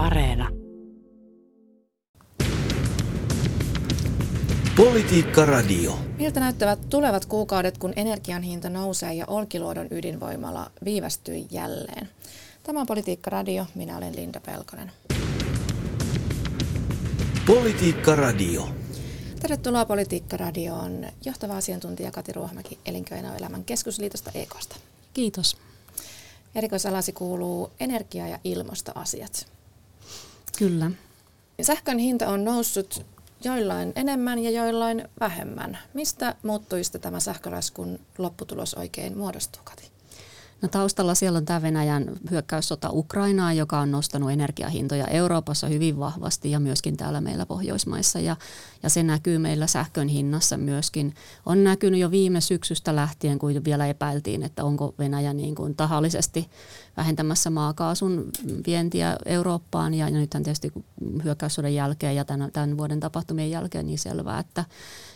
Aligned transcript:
Areena. 0.00 0.48
Politiikka 4.76 5.44
Radio. 5.44 5.98
Miltä 6.18 6.40
näyttävät 6.40 6.78
tulevat 6.88 7.24
kuukaudet, 7.24 7.78
kun 7.78 7.92
energian 7.96 8.42
hinta 8.42 8.70
nousee 8.70 9.14
ja 9.14 9.26
Olkiluodon 9.26 9.86
ydinvoimala 9.90 10.70
viivästyi 10.84 11.46
jälleen? 11.50 12.08
Tämä 12.62 12.80
on 12.80 12.86
Politiikka 12.86 13.30
Radio. 13.30 13.66
Minä 13.74 13.96
olen 13.96 14.16
Linda 14.16 14.40
Pelkonen. 14.40 14.92
Politiikka 17.46 18.16
Radio. 18.16 18.68
Tervetuloa 19.40 19.84
Politiikka 19.84 20.36
Radioon 20.36 21.06
johtava 21.24 21.56
asiantuntija 21.56 22.10
Kati 22.10 22.32
Ruohmäki 22.32 22.78
Elinkeinoelämän 22.86 23.64
keskusliitosta 23.64 24.30
EKsta. 24.34 24.76
Kiitos. 25.14 25.56
Erikoisalasi 26.54 27.12
kuuluu 27.12 27.70
energia- 27.80 28.28
ja 28.28 28.38
ilmastoasiat. 28.44 29.59
Kyllä. 30.60 30.90
Sähkön 31.62 31.98
hinta 31.98 32.28
on 32.28 32.44
noussut 32.44 33.06
joillain 33.44 33.92
enemmän 33.96 34.38
ja 34.38 34.50
joillain 34.50 35.08
vähemmän. 35.20 35.78
Mistä 35.94 36.34
muuttujista 36.42 36.98
tämä 36.98 37.20
sähkölaskun 37.20 37.98
lopputulos 38.18 38.74
oikein 38.74 39.18
muodostuu, 39.18 39.62
Kati? 39.64 39.89
No 40.62 40.68
taustalla 40.68 41.14
siellä 41.14 41.36
on 41.36 41.44
tämä 41.44 41.62
Venäjän 41.62 42.10
hyökkäyssota 42.30 42.90
Ukrainaan, 42.92 43.56
joka 43.56 43.80
on 43.80 43.90
nostanut 43.90 44.30
energiahintoja 44.30 45.06
Euroopassa 45.06 45.66
hyvin 45.66 45.98
vahvasti 45.98 46.50
ja 46.50 46.60
myöskin 46.60 46.96
täällä 46.96 47.20
meillä 47.20 47.46
Pohjoismaissa. 47.46 48.18
Ja, 48.18 48.36
ja 48.82 48.90
se 48.90 49.02
näkyy 49.02 49.38
meillä 49.38 49.66
sähkön 49.66 50.08
hinnassa 50.08 50.56
myöskin. 50.56 51.14
On 51.46 51.64
näkynyt 51.64 52.00
jo 52.00 52.10
viime 52.10 52.40
syksystä 52.40 52.96
lähtien, 52.96 53.38
kun 53.38 53.64
vielä 53.64 53.86
epäiltiin, 53.86 54.42
että 54.42 54.64
onko 54.64 54.94
Venäjä 54.98 55.32
niin 55.32 55.54
kuin 55.54 55.76
tahallisesti 55.76 56.50
vähentämässä 56.96 57.50
maakaasun 57.50 58.30
vientiä 58.66 59.16
Eurooppaan. 59.24 59.94
Ja 59.94 60.10
nythän 60.10 60.42
tietysti 60.42 60.72
hyökkäyssodan 61.24 61.74
jälkeen 61.74 62.16
ja 62.16 62.24
tämän, 62.24 62.52
tämän 62.52 62.78
vuoden 62.78 63.00
tapahtumien 63.00 63.50
jälkeen 63.50 63.86
niin 63.86 63.98
selvää, 63.98 64.38
että, 64.38 64.64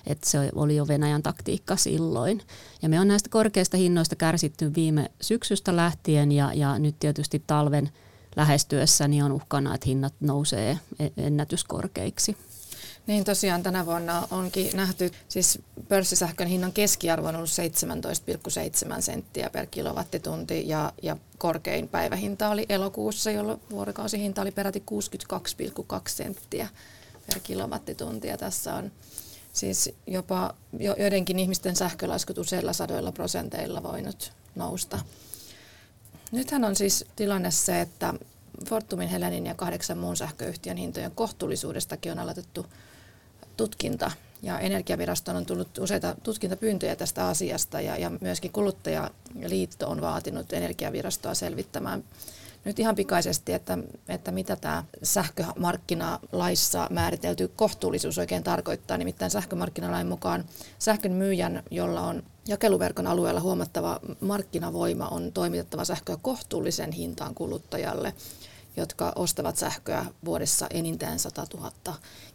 että 0.07 0.31
se 0.31 0.51
oli 0.55 0.77
jo 0.77 0.89
Venäjän 0.89 1.23
taktiikka 1.23 1.77
silloin. 1.77 2.41
Ja 2.83 2.89
me 2.89 3.01
on 3.01 3.09
näistä 3.09 3.29
korkeista 3.29 3.77
hinnoista 3.77 4.17
kärsitty 4.17 4.75
viime 4.75 5.11
syksystä 5.35 5.77
lähtien 5.77 6.33
ja, 6.33 6.53
ja 6.55 6.79
nyt 6.79 6.99
tietysti 6.99 7.43
talven 7.47 7.91
lähestyessä 8.37 9.09
niin 9.09 9.25
on 9.25 9.33
uhkana, 9.33 9.75
että 9.75 9.87
hinnat 9.87 10.15
nousee 10.21 10.79
e-, 10.99 11.11
ennätyskorkeiksi. 11.27 12.37
Niin 13.07 13.25
tosiaan 13.25 13.63
tänä 13.63 13.87
vuonna 13.87 14.29
onkin 14.31 14.71
nähty, 14.75 15.11
siis 15.29 15.59
pörssisähkön 15.89 16.49
hinnan 16.49 16.73
keskiarvo 16.73 17.29
on 17.29 17.37
ollut 17.37 17.51
17,7 18.95 19.01
senttiä 19.03 19.51
per 19.51 19.67
kilowattitunti 19.67 20.69
ja, 20.69 20.93
ja 21.03 21.17
korkein 21.39 21.89
päivähinta 21.89 22.49
oli 22.49 22.67
elokuussa, 22.69 23.31
jolloin 23.31 23.61
vuorokausihinta 23.71 24.43
oli 24.43 24.51
peräti 24.51 24.83
62,2 25.95 26.01
senttiä 26.07 26.69
per 27.27 27.41
kilowattitunti 27.41 28.29
ja 28.29 28.39
tässä 28.39 28.75
on 28.75 28.93
siis 29.53 29.95
jopa 30.07 30.55
joidenkin 30.99 31.39
ihmisten 31.39 31.77
sähkölaskut 31.77 32.39
useilla 32.39 32.73
sadoilla 32.73 33.13
prosenteilla 33.13 33.83
voinut 33.83 34.33
nousta. 34.55 34.99
Nythän 36.33 36.65
on 36.65 36.77
siis 36.77 37.05
tilanne 37.17 37.51
se, 37.51 37.81
että 37.81 38.15
Fortumin, 38.69 39.09
Helenin 39.09 39.47
ja 39.47 39.55
kahdeksan 39.55 39.99
muun 39.99 40.17
sähköyhtiön 40.17 40.77
hintojen 40.77 41.11
kohtuullisuudestakin 41.11 42.13
on 42.13 42.19
aloitettu 42.19 42.67
tutkinta 43.57 44.11
ja 44.43 44.59
Energiaviraston 44.59 45.37
on 45.37 45.47
tullut 45.47 45.79
useita 45.79 46.17
tutkintapyyntöjä 46.23 46.97
tästä 46.97 47.27
asiasta 47.27 47.81
ja, 47.81 47.97
ja 47.97 48.11
myöskin 48.21 48.53
kuluttajaliitto 48.53 49.89
on 49.89 50.01
vaatinut 50.01 50.53
Energiavirastoa 50.53 51.35
selvittämään 51.35 52.05
nyt 52.65 52.79
ihan 52.79 52.95
pikaisesti, 52.95 53.53
että, 53.53 53.79
että 54.09 54.31
mitä 54.33 54.57
tämä 54.57 54.85
sähkömarkkinalaissa 55.03 56.89
määritelty 56.91 57.49
kohtuullisuus 57.57 58.19
oikein 58.19 58.43
tarkoittaa. 58.45 58.99
Nimittäin 58.99 59.31
sähkömarkkinalain 59.31 60.07
mukaan 60.07 60.45
sähkön 60.79 61.13
myyjän, 61.13 61.63
jolla 61.71 62.01
on 62.01 62.23
jakeluverkon 62.49 63.07
alueella 63.07 63.41
huomattava 63.41 64.01
markkinavoima, 64.21 65.09
on 65.09 65.33
toimitettava 65.33 65.85
sähköä 65.85 66.17
kohtuullisen 66.23 66.93
hintaan 66.93 67.35
kuluttajalle 67.35 68.15
jotka 68.77 69.13
ostavat 69.17 69.57
sähköä 69.57 70.07
vuodessa 70.25 70.67
enintään 70.71 71.19
100 71.19 71.47
000 71.55 71.73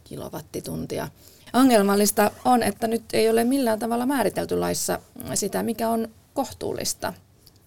kilowattituntia. 0.04 1.08
Ongelmallista 1.52 2.30
on, 2.44 2.62
että 2.62 2.88
nyt 2.88 3.02
ei 3.12 3.30
ole 3.30 3.44
millään 3.44 3.78
tavalla 3.78 4.06
määritelty 4.06 4.58
laissa 4.58 4.98
sitä, 5.34 5.62
mikä 5.62 5.88
on 5.88 6.08
kohtuullista. 6.34 7.12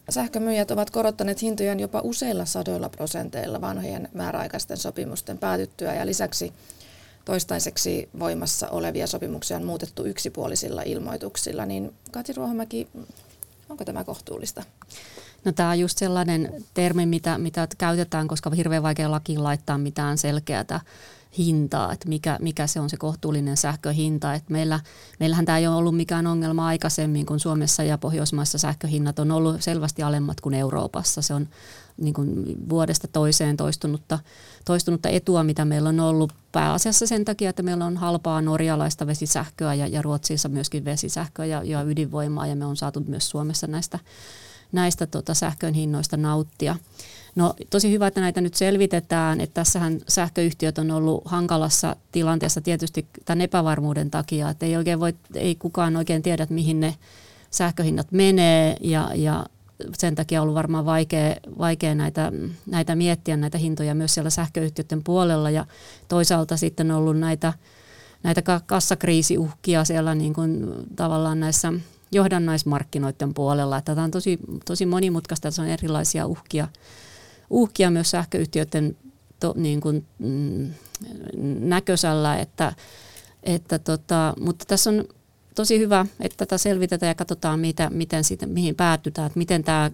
Sähkömyyjät 0.10 0.72
ovat 0.72 0.90
korottaneet 0.90 1.42
hintojen 1.42 1.80
jopa 1.80 2.02
useilla 2.04 2.46
sadoilla 2.46 2.90
prosenteilla 2.90 3.62
vanhojen 3.62 4.10
määräaikaisten 4.14 4.78
sopimusten 4.78 5.38
päätyttyä 5.38 5.94
ja 5.94 6.06
lisäksi 6.06 6.54
toistaiseksi 7.26 8.10
voimassa 8.20 8.70
olevia 8.70 9.08
sopimuksia 9.08 9.58
on 9.58 9.64
muutettu 9.64 10.06
yksipuolisilla 10.06 10.82
ilmoituksilla. 10.82 11.66
Niin 11.66 11.94
Kati 12.12 12.34
Ruohomäki, 12.34 12.88
onko 13.70 13.86
tämä 13.86 14.04
kohtuullista? 14.04 14.64
No 15.46 15.52
tämä 15.52 15.70
on 15.70 15.80
just 15.80 15.98
sellainen 15.98 16.64
termi, 16.74 17.06
mitä, 17.06 17.38
mitä 17.38 17.68
käytetään, 17.78 18.28
koska 18.28 18.50
on 18.50 18.56
hirveän 18.56 18.84
vaikea 18.84 19.12
lakiin 19.12 19.44
laittaa 19.44 19.78
mitään 19.78 20.18
selkeää 20.18 20.80
hintaa, 21.38 21.94
että 21.94 22.10
mikä, 22.10 22.38
mikä 22.42 22.68
se 22.68 22.80
on 22.80 22.90
se 22.90 22.98
kohtuullinen 22.98 23.58
sähköhinta. 23.58 24.34
Että 24.34 24.52
meillä, 24.52 24.80
meillähän 25.20 25.46
tämä 25.46 25.58
ei 25.58 25.68
ole 25.68 25.76
ollut 25.76 25.96
mikään 25.96 26.28
ongelma 26.28 26.68
aikaisemmin, 26.68 27.26
kun 27.26 27.40
Suomessa 27.40 27.84
ja 27.84 27.98
Pohjoismaissa 27.98 28.58
sähköhinnat 28.58 29.20
on 29.20 29.32
ollut 29.32 29.62
selvästi 29.62 30.04
alemmat 30.04 30.42
kuin 30.42 30.56
Euroopassa. 30.56 31.22
Se 31.22 31.34
on 31.34 31.48
niin 31.98 32.14
kuin 32.14 32.56
vuodesta 32.70 33.08
toiseen 33.08 33.58
toistunutta, 33.58 34.20
toistunutta 34.66 35.10
etua, 35.10 35.44
mitä 35.44 35.66
meillä 35.66 35.90
on 35.90 36.00
ollut 36.00 36.34
pääasiassa 36.52 37.08
sen 37.08 37.26
takia, 37.26 37.50
että 37.50 37.64
meillä 37.64 37.86
on 37.86 37.98
halpaa 37.98 38.42
norjalaista 38.42 39.08
vesisähköä 39.08 39.74
ja, 39.74 39.88
ja 39.88 40.02
Ruotsissa 40.02 40.50
myöskin 40.50 40.86
vesisähköä 40.86 41.46
ja, 41.46 41.64
ja 41.64 41.82
ydinvoimaa 41.82 42.48
ja 42.48 42.56
me 42.56 42.66
on 42.66 42.78
saatu 42.78 43.04
myös 43.08 43.30
Suomessa 43.30 43.68
näistä 43.68 44.00
näistä 44.74 45.08
tota 45.08 45.34
sähkön 45.34 45.74
hinnoista 45.74 46.18
nauttia. 46.18 46.76
No 47.36 47.54
tosi 47.70 47.92
hyvä, 47.92 48.08
että 48.08 48.22
näitä 48.22 48.42
nyt 48.42 48.54
selvitetään, 48.54 49.42
että 49.42 49.54
tässähän 49.54 50.00
sähköyhtiöt 50.08 50.78
on 50.78 50.92
ollut 50.92 51.22
hankalassa 51.26 51.96
tilanteessa 52.12 52.62
tietysti 52.62 53.06
tämän 53.26 53.42
epävarmuuden 53.42 54.12
takia, 54.12 54.50
että 54.50 54.66
ei, 54.66 54.78
oikein 54.78 55.00
voi, 55.00 55.14
ei 55.36 55.56
kukaan 55.56 55.96
oikein 55.96 56.22
tiedä, 56.22 56.44
että 56.44 56.56
mihin 56.56 56.80
ne 56.80 56.96
sähköhinnat 57.52 58.12
menee 58.12 58.78
ja, 58.82 59.12
ja 59.16 59.46
sen 59.98 60.16
takia 60.16 60.42
on 60.42 60.44
ollut 60.44 60.56
varmaan 60.56 60.86
vaikea, 60.86 61.36
vaikea 61.58 61.96
näitä, 61.96 62.32
näitä 62.66 62.96
miettiä 62.96 63.38
näitä 63.38 63.58
hintoja 63.58 63.96
myös 63.96 64.14
siellä 64.14 64.30
sähköyhtiöiden 64.30 65.04
puolella 65.04 65.50
ja 65.50 65.66
toisaalta 66.08 66.58
sitten 66.58 66.92
on 66.92 66.98
ollut 66.98 67.18
näitä, 67.18 67.54
näitä 68.24 68.42
kassakriisiuhkia 68.66 69.84
siellä 69.84 70.16
niin 70.16 70.34
kuin 70.34 70.68
tavallaan 70.96 71.40
näissä 71.40 71.74
johdannaismarkkinoiden 72.14 73.34
puolella. 73.34 73.78
Että 73.78 73.96
tämä 73.96 74.06
on 74.06 74.12
tosi, 74.12 74.40
tosi 74.66 74.86
monimutkaista, 74.86 75.48
että 75.48 75.62
on 75.62 75.68
erilaisia 75.68 76.26
uhkia, 76.28 76.68
uhkia 77.50 77.92
myös 77.92 78.12
sähköyhtiöiden 78.12 78.98
to, 79.40 79.54
niin 79.58 79.82
kuin, 79.82 80.06
mm, 80.20 80.74
että, 82.40 82.74
että 83.44 83.80
tota, 83.80 84.34
mutta 84.40 84.66
tässä 84.66 84.90
on 84.90 85.06
tosi 85.56 85.80
hyvä, 85.80 86.06
että 86.20 86.38
tätä 86.38 86.58
selvitetään 86.58 87.08
ja 87.08 87.16
katsotaan, 87.16 87.60
mitä, 87.60 87.90
miten 87.90 88.24
siitä, 88.24 88.46
mihin 88.46 88.76
päätytään, 88.76 89.28
että 89.28 89.40
miten 89.40 89.64
tämä 89.64 89.92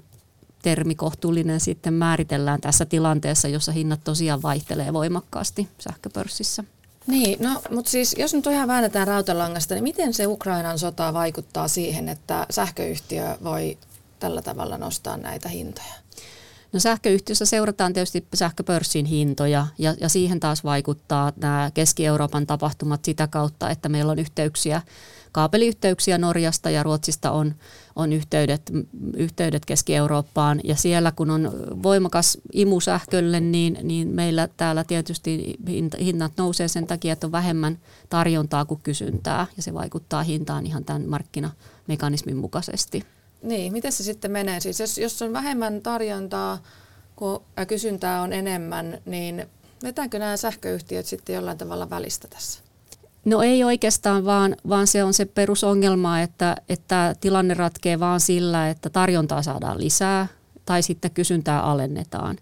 termi 0.62 0.96
kohtuullinen 0.96 1.60
sitten 1.60 1.94
määritellään 1.94 2.62
tässä 2.62 2.86
tilanteessa, 2.86 3.48
jossa 3.48 3.72
hinnat 3.72 4.04
tosiaan 4.04 4.42
vaihtelee 4.42 4.94
voimakkaasti 4.94 5.68
sähköpörssissä. 5.80 6.64
Niin, 7.10 7.44
no 7.44 7.62
mutta 7.70 7.92
siis 7.92 8.16
jos 8.18 8.34
nyt 8.34 8.46
ihan 8.46 8.68
väännetään 8.68 9.08
rautalangasta, 9.08 9.74
niin 9.74 9.84
miten 9.84 10.14
se 10.14 10.28
Ukrainan 10.28 10.80
sota 10.80 11.14
vaikuttaa 11.14 11.68
siihen, 11.68 12.10
että 12.10 12.46
sähköyhtiö 12.50 13.38
voi 13.44 13.78
tällä 14.20 14.42
tavalla 14.42 14.78
nostaa 14.78 15.18
näitä 15.18 15.50
hintoja? 15.50 15.94
No 16.74 16.80
sähköyhtiössä 16.80 17.46
seurataan 17.46 17.94
tietysti 17.94 18.28
sähköpörssin 18.34 19.06
hintoja 19.06 19.68
ja, 19.78 19.96
ja 20.02 20.10
siihen 20.10 20.40
taas 20.40 20.64
vaikuttaa 20.64 21.34
nämä 21.42 21.72
Keski-Euroopan 21.74 22.48
tapahtumat 22.48 23.06
sitä 23.06 23.28
kautta, 23.28 23.70
että 23.70 23.90
meillä 23.90 24.12
on 24.12 24.20
yhteyksiä 24.20 24.82
kaapeliyhteyksiä 25.32 26.18
Norjasta 26.18 26.70
ja 26.70 26.84
Ruotsista 26.84 27.32
on, 27.32 27.56
on 27.96 28.14
yhteydet, 28.14 28.72
yhteydet 29.18 29.66
Keski-Eurooppaan. 29.66 30.62
Ja 30.64 30.76
siellä 30.76 31.12
kun 31.12 31.30
on 31.30 31.52
voimakas 31.84 32.38
imu 32.54 32.80
sähkölle, 32.80 33.40
niin, 33.40 33.78
niin 33.84 34.08
meillä 34.08 34.48
täällä 34.58 34.84
tietysti 34.84 35.56
hinnat 36.00 36.32
nousee 36.38 36.68
sen 36.68 36.88
takia, 36.88 37.14
että 37.14 37.28
on 37.28 37.32
vähemmän 37.32 37.78
tarjontaa 38.10 38.66
kuin 38.66 38.80
kysyntää. 38.84 39.48
Ja 39.58 39.64
se 39.64 39.74
vaikuttaa 39.74 40.24
hintaan 40.24 40.66
ihan 40.66 40.86
tämän 40.86 41.10
markkinamekanismin 41.10 42.38
mukaisesti. 42.38 43.04
Niin, 43.42 43.74
miten 43.74 43.92
se 43.92 44.04
sitten 44.04 44.32
menee? 44.32 44.60
Siis 44.60 44.80
jos, 44.80 44.98
jos 44.98 45.22
on 45.22 45.34
vähemmän 45.34 45.82
tarjontaa 45.82 46.60
kun 47.20 47.42
kysyntää 47.68 48.22
on 48.22 48.34
enemmän, 48.34 48.98
niin 49.06 49.46
vetääkö 49.84 50.20
nämä 50.20 50.38
sähköyhtiöt 50.38 51.06
sitten 51.06 51.36
jollain 51.36 51.58
tavalla 51.58 51.90
välistä 51.90 52.28
tässä? 52.28 52.60
No 53.26 53.42
ei 53.42 53.64
oikeastaan, 53.64 54.26
vaan, 54.26 54.56
vaan 54.70 54.88
se 54.88 55.04
on 55.04 55.14
se 55.14 55.26
perusongelma, 55.26 56.22
että, 56.22 56.56
että 56.70 57.16
tilanne 57.22 57.54
ratkee 57.54 58.00
vaan 58.00 58.20
sillä, 58.20 58.70
että 58.70 58.90
tarjontaa 58.90 59.42
saadaan 59.42 59.80
lisää 59.80 60.28
tai 60.66 60.84
sitten 60.84 61.12
kysyntää 61.12 61.62
alennetaan. 61.62 62.38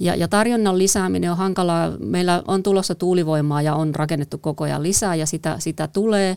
Ja, 0.00 0.14
ja 0.14 0.28
tarjonnan 0.28 0.78
lisääminen 0.78 1.30
on 1.30 1.36
hankalaa. 1.36 1.92
Meillä 1.98 2.42
on 2.48 2.62
tulossa 2.62 2.94
tuulivoimaa 2.94 3.62
ja 3.62 3.74
on 3.74 3.94
rakennettu 3.94 4.38
koko 4.38 4.64
ajan 4.64 4.82
lisää 4.82 5.14
ja 5.14 5.26
sitä, 5.26 5.56
sitä 5.58 5.88
tulee. 5.88 6.36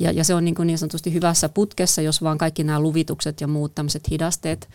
Ja, 0.00 0.10
ja 0.10 0.24
se 0.24 0.34
on 0.34 0.44
niin, 0.44 0.54
kuin 0.54 0.66
niin 0.66 0.78
sanotusti 0.78 1.14
hyvässä 1.14 1.48
putkessa, 1.48 2.02
jos 2.02 2.22
vaan 2.22 2.38
kaikki 2.38 2.64
nämä 2.64 2.80
luvitukset 2.80 3.40
ja 3.40 3.46
muut 3.46 3.74
tämmöiset 3.74 4.10
hidasteet 4.10 4.68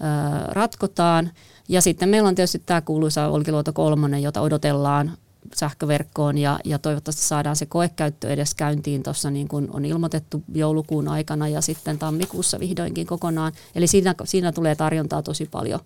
ää, 0.00 0.46
ratkotaan. 0.52 1.30
Ja 1.68 1.80
sitten 1.80 2.08
meillä 2.08 2.28
on 2.28 2.34
tietysti 2.34 2.62
tämä 2.66 2.80
kuuluisa 2.80 3.28
Olkiluoto 3.28 3.72
kolmonen, 3.72 4.22
jota 4.22 4.40
odotellaan 4.40 5.12
sähköverkkoon 5.54 6.38
ja, 6.38 6.58
ja 6.64 6.78
toivottavasti 6.78 7.22
saadaan 7.22 7.56
se 7.56 7.66
koekäyttö 7.66 8.28
edes 8.28 8.54
käyntiin 8.54 9.02
tuossa 9.02 9.30
niin 9.30 9.48
kuin 9.48 9.68
on 9.70 9.84
ilmoitettu 9.84 10.42
joulukuun 10.54 11.08
aikana 11.08 11.48
ja 11.48 11.60
sitten 11.60 11.98
tammikuussa 11.98 12.60
vihdoinkin 12.60 13.06
kokonaan. 13.06 13.52
Eli 13.74 13.86
siinä, 13.86 14.14
siinä 14.24 14.52
tulee 14.52 14.74
tarjontaa 14.74 15.22
tosi 15.22 15.48
paljon 15.50 15.80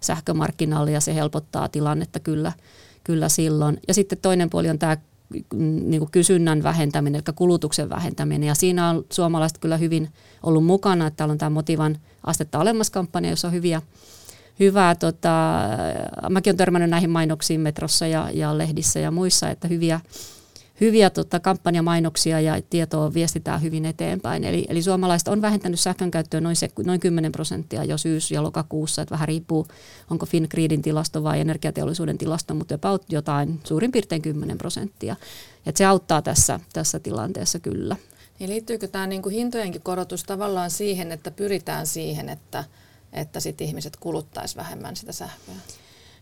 sähkömarkkinalle 0.00 0.90
ja 0.90 1.00
se 1.00 1.14
helpottaa 1.14 1.68
tilannetta 1.68 2.20
kyllä, 2.20 2.52
kyllä 3.04 3.28
silloin. 3.28 3.80
Ja 3.88 3.94
sitten 3.94 4.18
toinen 4.22 4.50
puoli 4.50 4.70
on 4.70 4.78
tämä 4.78 4.96
niin 5.54 5.98
kuin 5.98 6.10
kysynnän 6.10 6.62
vähentäminen, 6.62 7.22
eli 7.26 7.34
kulutuksen 7.36 7.90
vähentäminen. 7.90 8.46
Ja 8.46 8.54
siinä 8.54 8.90
on 8.90 9.04
suomalaiset 9.12 9.58
kyllä 9.58 9.76
hyvin 9.76 10.08
ollut 10.42 10.64
mukana, 10.64 11.06
että 11.06 11.16
täällä 11.16 11.32
on 11.32 11.38
tämä 11.38 11.50
Motivan 11.50 11.98
astetta 12.26 12.60
alemmas 12.60 12.90
kampanja, 12.90 13.30
jossa 13.30 13.48
on 13.48 13.54
hyviä 13.54 13.82
hyvää, 14.60 14.94
tota, 14.94 15.60
mäkin 16.30 16.50
olen 16.50 16.56
törmännyt 16.56 16.90
näihin 16.90 17.10
mainoksiin 17.10 17.60
metrossa 17.60 18.06
ja, 18.06 18.30
ja 18.32 18.58
lehdissä 18.58 19.00
ja 19.00 19.10
muissa, 19.10 19.50
että 19.50 19.68
hyviä, 19.68 20.00
hyviä 20.80 21.10
tota, 21.10 21.40
kampanjamainoksia 21.40 22.40
ja 22.40 22.62
tietoa 22.70 23.14
viestitään 23.14 23.62
hyvin 23.62 23.86
eteenpäin. 23.86 24.44
Eli, 24.44 24.66
eli 24.68 24.82
suomalaiset 24.82 25.28
on 25.28 25.42
vähentänyt 25.42 25.80
sähkön 25.80 26.10
käyttöä 26.10 26.40
noin, 26.40 26.56
se, 26.56 26.68
noin 26.86 27.00
10 27.00 27.32
prosenttia 27.32 27.84
jo 27.84 27.98
syys- 27.98 28.30
ja 28.30 28.42
lokakuussa, 28.42 29.02
että 29.02 29.12
vähän 29.12 29.28
riippuu, 29.28 29.66
onko 30.10 30.26
Fingridin 30.26 30.82
tilasto 30.82 31.22
vai 31.22 31.40
energiateollisuuden 31.40 32.18
tilasto, 32.18 32.54
mutta 32.54 32.74
about 32.74 33.12
jotain 33.12 33.60
suurin 33.64 33.92
piirtein 33.92 34.22
10 34.22 34.58
prosenttia. 34.58 35.16
Et 35.66 35.76
se 35.76 35.84
auttaa 35.84 36.22
tässä, 36.22 36.60
tässä 36.72 36.98
tilanteessa 36.98 37.58
kyllä. 37.58 37.96
Niin 38.38 38.50
liittyykö 38.50 38.88
tämä 38.88 39.06
niin 39.06 39.22
kuin 39.22 39.34
hintojenkin 39.34 39.82
korotus 39.82 40.24
tavallaan 40.24 40.70
siihen, 40.70 41.12
että 41.12 41.30
pyritään 41.30 41.86
siihen, 41.86 42.28
että– 42.28 42.64
että 43.14 43.40
sit 43.40 43.60
ihmiset 43.60 43.96
kuluttaisi 43.96 44.56
vähemmän 44.56 44.96
sitä 44.96 45.12
sähköä? 45.12 45.54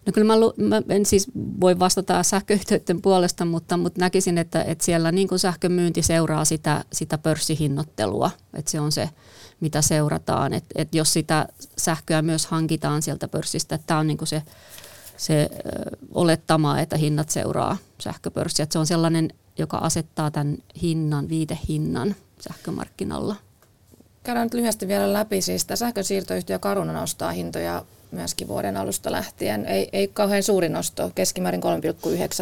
No 0.06 0.12
kyllä 0.12 0.36
mä, 0.36 0.40
mä 0.68 0.94
en 0.94 1.06
siis 1.06 1.30
voi 1.34 1.78
vastata 1.78 2.22
sähköyhtiöiden 2.22 3.02
puolesta, 3.02 3.44
mutta, 3.44 3.76
mutta 3.76 4.00
näkisin, 4.00 4.38
että, 4.38 4.62
että 4.62 4.84
siellä 4.84 5.12
niin 5.12 5.28
kuin 5.28 5.38
sähkön 5.38 5.72
myynti 5.72 6.02
seuraa 6.02 6.44
sitä, 6.44 6.84
sitä 6.92 7.18
pörssihinnottelua, 7.18 8.30
että 8.54 8.70
se 8.70 8.80
on 8.80 8.92
se, 8.92 9.10
mitä 9.60 9.82
seurataan. 9.82 10.52
Että, 10.52 10.68
että 10.74 10.96
jos 10.96 11.12
sitä 11.12 11.48
sähköä 11.78 12.22
myös 12.22 12.46
hankitaan 12.46 13.02
sieltä 13.02 13.28
pörssistä, 13.28 13.74
että 13.74 13.86
tämä 13.86 14.00
on 14.00 14.06
niin 14.06 14.18
kuin 14.18 14.28
se, 14.28 14.42
se 15.16 15.50
olettama, 16.14 16.80
että 16.80 16.96
hinnat 16.96 17.28
seuraa 17.28 17.76
sähköpörssiä. 17.98 18.62
Että 18.62 18.72
se 18.72 18.78
on 18.78 18.86
sellainen, 18.86 19.32
joka 19.58 19.76
asettaa 19.76 20.30
tämän 20.30 20.58
hinnan, 20.82 21.28
viitehinnan 21.28 22.14
sähkömarkkinalla. 22.40 23.36
Käydään 24.22 24.46
nyt 24.46 24.54
lyhyesti 24.54 24.88
vielä 24.88 25.12
läpi. 25.12 25.42
Siis 25.42 25.64
tämä 25.64 25.76
sähkönsiirtoyhtiö 25.76 26.58
Caruna 26.58 26.92
nostaa 26.92 27.32
hintoja 27.32 27.84
myöskin 28.12 28.48
vuoden 28.48 28.76
alusta 28.76 29.12
lähtien. 29.12 29.66
Ei, 29.66 29.88
ei 29.92 30.08
kauhean 30.08 30.42
suuri 30.42 30.68
nosto, 30.68 31.12
keskimäärin 31.14 31.62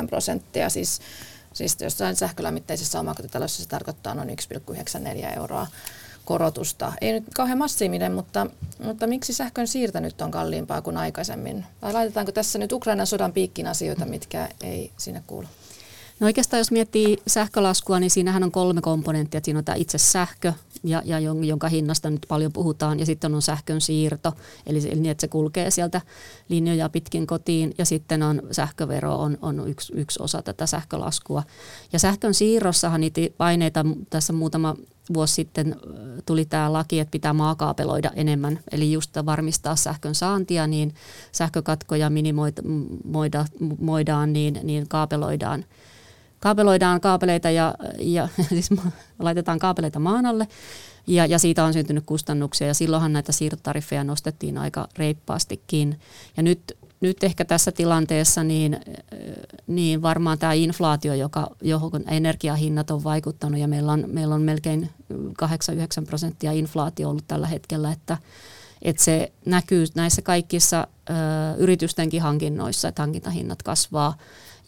3,9 0.02 0.08
prosenttia. 0.08 0.68
Siis, 0.68 1.00
siis 1.52 1.76
jossain 1.80 2.16
sähkölämmitteisessä 2.16 3.00
omakotitalossa 3.00 3.62
se 3.62 3.68
tarkoittaa 3.68 4.14
noin 4.14 4.28
1,94 4.28 5.36
euroa 5.36 5.66
korotusta. 6.24 6.92
Ei 7.00 7.12
nyt 7.12 7.24
kauhean 7.34 7.58
massiivinen, 7.58 8.12
mutta, 8.12 8.46
mutta 8.84 9.06
miksi 9.06 9.32
sähkön 9.32 9.68
siirto 9.68 10.00
nyt 10.00 10.20
on 10.20 10.30
kalliimpaa 10.30 10.82
kuin 10.82 10.96
aikaisemmin? 10.96 11.64
Vai 11.82 11.92
laitetaanko 11.92 12.32
tässä 12.32 12.58
nyt 12.58 12.72
Ukrainan 12.72 13.06
sodan 13.06 13.32
piikkin 13.32 13.66
asioita, 13.66 14.04
mitkä 14.04 14.48
ei 14.62 14.92
sinne 14.96 15.22
kuulu? 15.26 15.46
No 16.20 16.26
oikeastaan 16.26 16.58
jos 16.58 16.70
miettii 16.70 17.18
sähkölaskua, 17.26 18.00
niin 18.00 18.10
siinähän 18.10 18.42
on 18.42 18.52
kolme 18.52 18.80
komponenttia. 18.80 19.40
Siinä 19.44 19.58
on 19.58 19.64
tämä 19.64 19.76
itse 19.76 19.98
sähkö, 19.98 20.52
ja, 20.84 21.02
ja 21.04 21.20
jonka 21.20 21.68
hinnasta 21.68 22.10
nyt 22.10 22.26
paljon 22.28 22.52
puhutaan, 22.52 23.00
ja 23.00 23.06
sitten 23.06 23.34
on 23.34 23.42
sähkön 23.42 23.80
siirto, 23.80 24.32
eli 24.66 24.80
niin, 24.80 25.06
että 25.06 25.20
se 25.20 25.28
kulkee 25.28 25.70
sieltä 25.70 26.00
linjoja 26.48 26.88
pitkin 26.88 27.26
kotiin, 27.26 27.74
ja 27.78 27.84
sitten 27.84 28.22
on 28.22 28.42
sähkövero 28.50 29.16
on, 29.16 29.38
on 29.42 29.68
yksi, 29.68 29.92
yksi 29.96 30.22
osa 30.22 30.42
tätä 30.42 30.66
sähkölaskua. 30.66 31.42
Ja 31.92 31.98
sähkön 31.98 32.34
siirrossahan 32.34 33.00
niitä 33.00 33.20
paineita 33.36 33.86
tässä 34.10 34.32
muutama 34.32 34.76
vuosi 35.14 35.34
sitten 35.34 35.76
tuli 36.26 36.44
tämä 36.44 36.72
laki, 36.72 37.00
että 37.00 37.10
pitää 37.10 37.32
maakaapeloida 37.32 38.10
enemmän, 38.14 38.60
eli 38.72 38.92
just 38.92 39.16
varmistaa 39.26 39.76
sähkön 39.76 40.14
saantia, 40.14 40.66
niin 40.66 40.94
sähkökatkoja 41.32 42.10
minimoidaan, 42.10 44.32
niin, 44.32 44.60
niin 44.62 44.88
kaapeloidaan 44.88 45.64
kaapeloidaan 46.40 47.00
kaapeleita 47.00 47.50
ja, 47.50 47.74
ja 47.98 48.28
siis 48.48 48.70
laitetaan 49.18 49.58
kaapeleita 49.58 49.98
maan 49.98 50.26
alle 50.26 50.48
ja, 51.06 51.26
ja 51.26 51.38
siitä 51.38 51.64
on 51.64 51.72
syntynyt 51.72 52.04
kustannuksia 52.06 52.66
ja 52.66 52.74
silloinhan 52.74 53.12
näitä 53.12 53.32
siirtotariffeja 53.32 54.04
nostettiin 54.04 54.58
aika 54.58 54.88
reippaastikin. 54.98 56.00
Ja 56.36 56.42
nyt, 56.42 56.76
nyt 57.00 57.24
ehkä 57.24 57.44
tässä 57.44 57.72
tilanteessa 57.72 58.44
niin, 58.44 58.80
niin 59.66 60.02
varmaan 60.02 60.38
tämä 60.38 60.52
inflaatio, 60.52 61.14
joka, 61.14 61.50
johon 61.62 62.04
energiahinnat 62.08 62.90
on 62.90 63.04
vaikuttanut 63.04 63.60
ja 63.60 63.68
meillä 63.68 63.92
on, 63.92 64.04
meillä 64.06 64.34
on 64.34 64.42
melkein 64.42 64.90
8-9 65.12 66.06
prosenttia 66.06 66.52
inflaatio 66.52 67.10
ollut 67.10 67.24
tällä 67.28 67.46
hetkellä, 67.46 67.92
että, 67.92 68.18
että 68.82 69.04
se 69.04 69.32
näkyy 69.46 69.86
näissä 69.94 70.22
kaikissa 70.22 70.86
ö, 71.10 71.12
yritystenkin 71.58 72.22
hankinnoissa, 72.22 72.88
että 72.88 73.02
hankintahinnat 73.02 73.62
kasvaa 73.62 74.16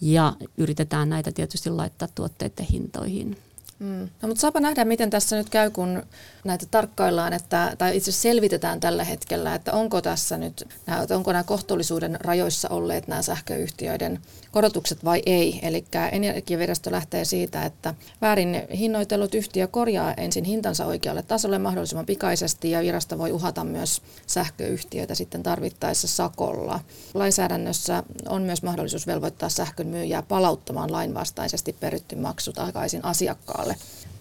ja 0.03 0.37
yritetään 0.57 1.09
näitä 1.09 1.33
tietysti 1.33 1.71
laittaa 1.71 2.09
tuotteiden 2.15 2.67
hintoihin. 2.67 3.37
No, 3.83 4.29
mutta 4.29 4.41
saapa 4.41 4.61
nähdä, 4.61 4.85
miten 4.85 5.11
tässä 5.11 5.37
nyt 5.37 5.51
käy, 5.51 5.71
kun 5.71 6.03
näitä 6.45 6.67
tarkkaillaan, 6.71 7.33
että, 7.33 7.75
tai 7.79 7.97
itse 7.97 8.11
asiassa 8.11 8.23
selvitetään 8.23 8.81
tällä 8.81 9.05
hetkellä, 9.05 9.55
että 9.55 9.73
onko 9.73 10.01
tässä 10.01 10.39
nyt, 10.39 10.69
onko 11.15 11.33
nämä 11.33 11.45
kohtuullisuuden 11.45 12.19
rajoissa 12.21 12.69
olleet 12.69 13.09
nämä 13.09 13.23
sähköyhtiöiden 13.23 14.21
korotukset 14.53 15.05
vai 15.05 15.23
ei. 15.27 15.61
Eli 15.63 15.85
energiavirasto 16.13 16.91
lähtee 16.91 17.25
siitä, 17.25 17.65
että 17.65 17.95
väärin 18.21 18.63
hinnoitellut 18.79 19.35
yhtiö 19.35 19.67
korjaa 19.67 20.15
ensin 20.15 20.45
hintansa 20.45 20.87
oikealle 20.87 21.23
tasolle 21.23 21.59
mahdollisimman 21.59 22.07
pikaisesti 22.07 22.71
ja 22.71 22.81
virasto 22.81 23.19
voi 23.19 23.33
uhata 23.33 23.65
myös 23.65 24.03
sähköyhtiöitä 24.27 25.15
sitten 25.15 25.43
tarvittaessa 25.43 26.09
sakolla. 26.09 26.81
Lainsäädännössä 27.15 28.03
on 28.29 28.43
myös 28.43 28.63
mahdollisuus 28.63 29.07
velvoittaa 29.07 29.49
sähkön 29.49 29.87
myyjää 29.87 30.23
palauttamaan 30.23 30.93
lainvastaisesti 30.93 31.73
peritty 31.81 32.17
maksu 32.17 32.53
takaisin 32.53 33.05
asiakkaalle. 33.05 33.72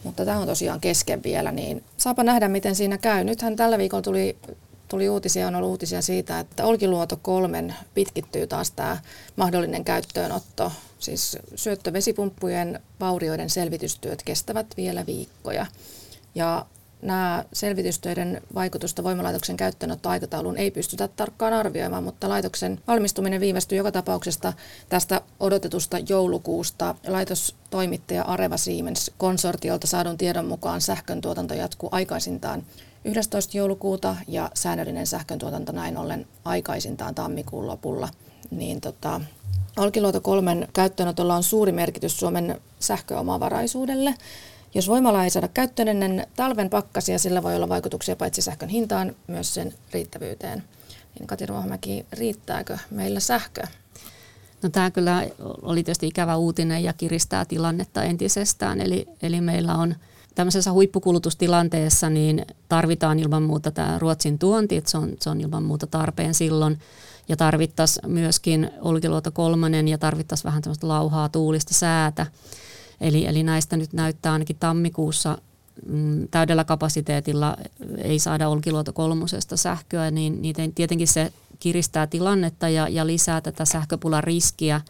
Mutta 0.03 0.25
tämä 0.25 0.39
on 0.39 0.47
tosiaan 0.47 0.81
kesken 0.81 1.23
vielä, 1.23 1.51
niin 1.51 1.83
saapa 1.97 2.23
nähdä, 2.23 2.47
miten 2.47 2.75
siinä 2.75 2.97
käy. 2.97 3.23
Nythän 3.23 3.55
tällä 3.55 3.77
viikolla 3.77 4.01
tuli 4.01 4.37
tuli 4.91 5.09
uutisia, 5.09 5.47
on 5.47 5.55
ollut 5.55 5.69
uutisia 5.69 6.01
siitä, 6.01 6.39
että 6.39 6.65
Olkiluoto 6.65 7.19
kolmen 7.21 7.75
pitkittyy 7.93 8.47
taas 8.47 8.71
tämä 8.71 8.97
mahdollinen 9.35 9.83
käyttöönotto. 9.83 10.71
Siis 10.99 11.37
syöttövesipumppujen 11.55 12.79
vaurioiden 12.99 13.49
selvitystyöt 13.49 14.23
kestävät 14.23 14.67
vielä 14.77 15.05
viikkoja. 15.05 15.65
Ja 16.35 16.65
nämä 17.01 17.45
selvitystöiden 17.53 18.41
vaikutusta 18.55 19.03
voimalaitoksen 19.03 19.57
käyttöönottoaikatauluun 19.57 20.57
ei 20.57 20.71
pystytä 20.71 21.07
tarkkaan 21.07 21.53
arvioimaan, 21.53 22.03
mutta 22.03 22.29
laitoksen 22.29 22.79
valmistuminen 22.87 23.41
viivästyy 23.41 23.77
joka 23.77 23.91
tapauksesta 23.91 24.53
tästä 24.89 25.21
odotetusta 25.39 25.97
joulukuusta. 26.09 26.95
Laitostoimittaja 27.07 28.23
Areva 28.23 28.57
Siemens 28.57 29.11
konsortiolta 29.17 29.87
saadun 29.87 30.17
tiedon 30.17 30.45
mukaan 30.45 30.81
sähkön 30.81 31.21
tuotanto 31.21 31.53
jatkuu 31.53 31.89
aikaisintaan 31.91 32.63
11. 33.05 33.57
joulukuuta 33.57 34.15
ja 34.27 34.49
säännöllinen 34.53 35.07
sähköntuotanto 35.07 35.71
näin 35.71 35.97
ollen 35.97 36.27
aikaisintaan 36.45 37.15
tammikuun 37.15 37.67
lopulla. 37.67 38.09
Niin 38.51 38.81
tota, 38.81 39.21
Olkiluoto 39.77 40.21
3 40.21 40.67
käyttöönotolla 40.73 41.35
on 41.35 41.43
suuri 41.43 41.71
merkitys 41.71 42.19
Suomen 42.19 42.61
sähköomavaraisuudelle. 42.79 44.13
Jos 44.73 44.87
voimala 44.87 45.23
ei 45.23 45.29
saada 45.29 45.47
käyttöön 45.47 45.87
ennen 45.87 46.27
talven 46.35 46.69
pakkasia, 46.69 47.19
sillä 47.19 47.43
voi 47.43 47.55
olla 47.55 47.69
vaikutuksia 47.69 48.15
paitsi 48.15 48.41
sähkön 48.41 48.69
hintaan, 48.69 49.15
myös 49.27 49.53
sen 49.53 49.73
riittävyyteen. 49.93 50.63
Niin 51.19 51.27
Kati 51.27 51.45
Ruohomäki, 51.45 52.05
riittääkö 52.11 52.77
meillä 52.91 53.19
sähkö? 53.19 53.61
No 54.61 54.69
tämä 54.69 54.91
kyllä 54.91 55.27
oli 55.61 55.83
tietysti 55.83 56.07
ikävä 56.07 56.35
uutinen 56.35 56.83
ja 56.83 56.93
kiristää 56.93 57.45
tilannetta 57.45 58.03
entisestään. 58.03 58.81
Eli, 58.81 59.07
eli 59.21 59.41
meillä 59.41 59.75
on 59.75 59.95
tämmöisessä 60.35 60.71
huippukulutustilanteessa 60.71 62.09
niin 62.09 62.45
tarvitaan 62.69 63.19
ilman 63.19 63.43
muuta 63.43 63.71
tämä 63.71 63.99
Ruotsin 63.99 64.39
tuonti, 64.39 64.77
että 64.77 64.91
se 64.91 64.97
on, 64.97 65.13
se 65.19 65.29
on 65.29 65.41
ilman 65.41 65.63
muuta 65.63 65.87
tarpeen 65.87 66.33
silloin. 66.33 66.79
Ja 67.29 67.37
tarvittaisiin 67.37 68.11
myöskin 68.11 68.71
Olkiluoto 68.81 69.31
kolmonen 69.31 69.87
ja 69.87 69.97
tarvittaisiin 69.97 70.49
vähän 70.49 70.61
tämmöistä 70.61 70.87
lauhaa 70.87 71.29
tuulista 71.29 71.73
säätä. 71.73 72.25
Eli, 73.01 73.25
eli 73.25 73.43
näistä 73.43 73.77
nyt 73.77 73.93
näyttää 73.93 74.33
ainakin 74.33 74.57
tammikuussa 74.59 75.37
mm, 75.85 76.27
täydellä 76.31 76.63
kapasiteetilla 76.63 77.57
ei 77.97 78.19
saada 78.19 78.49
Olkiluoto 78.49 78.93
kolmosesta 78.93 79.57
sähköä, 79.57 80.11
niin, 80.11 80.41
niin 80.41 80.73
tietenkin 80.75 81.07
se 81.07 81.33
kiristää 81.59 82.07
tilannetta 82.07 82.69
ja, 82.69 82.87
ja 82.87 83.07
lisää 83.07 83.41
tätä 83.41 83.65
sähköpulan 83.65 84.23
riskiä. 84.23 84.81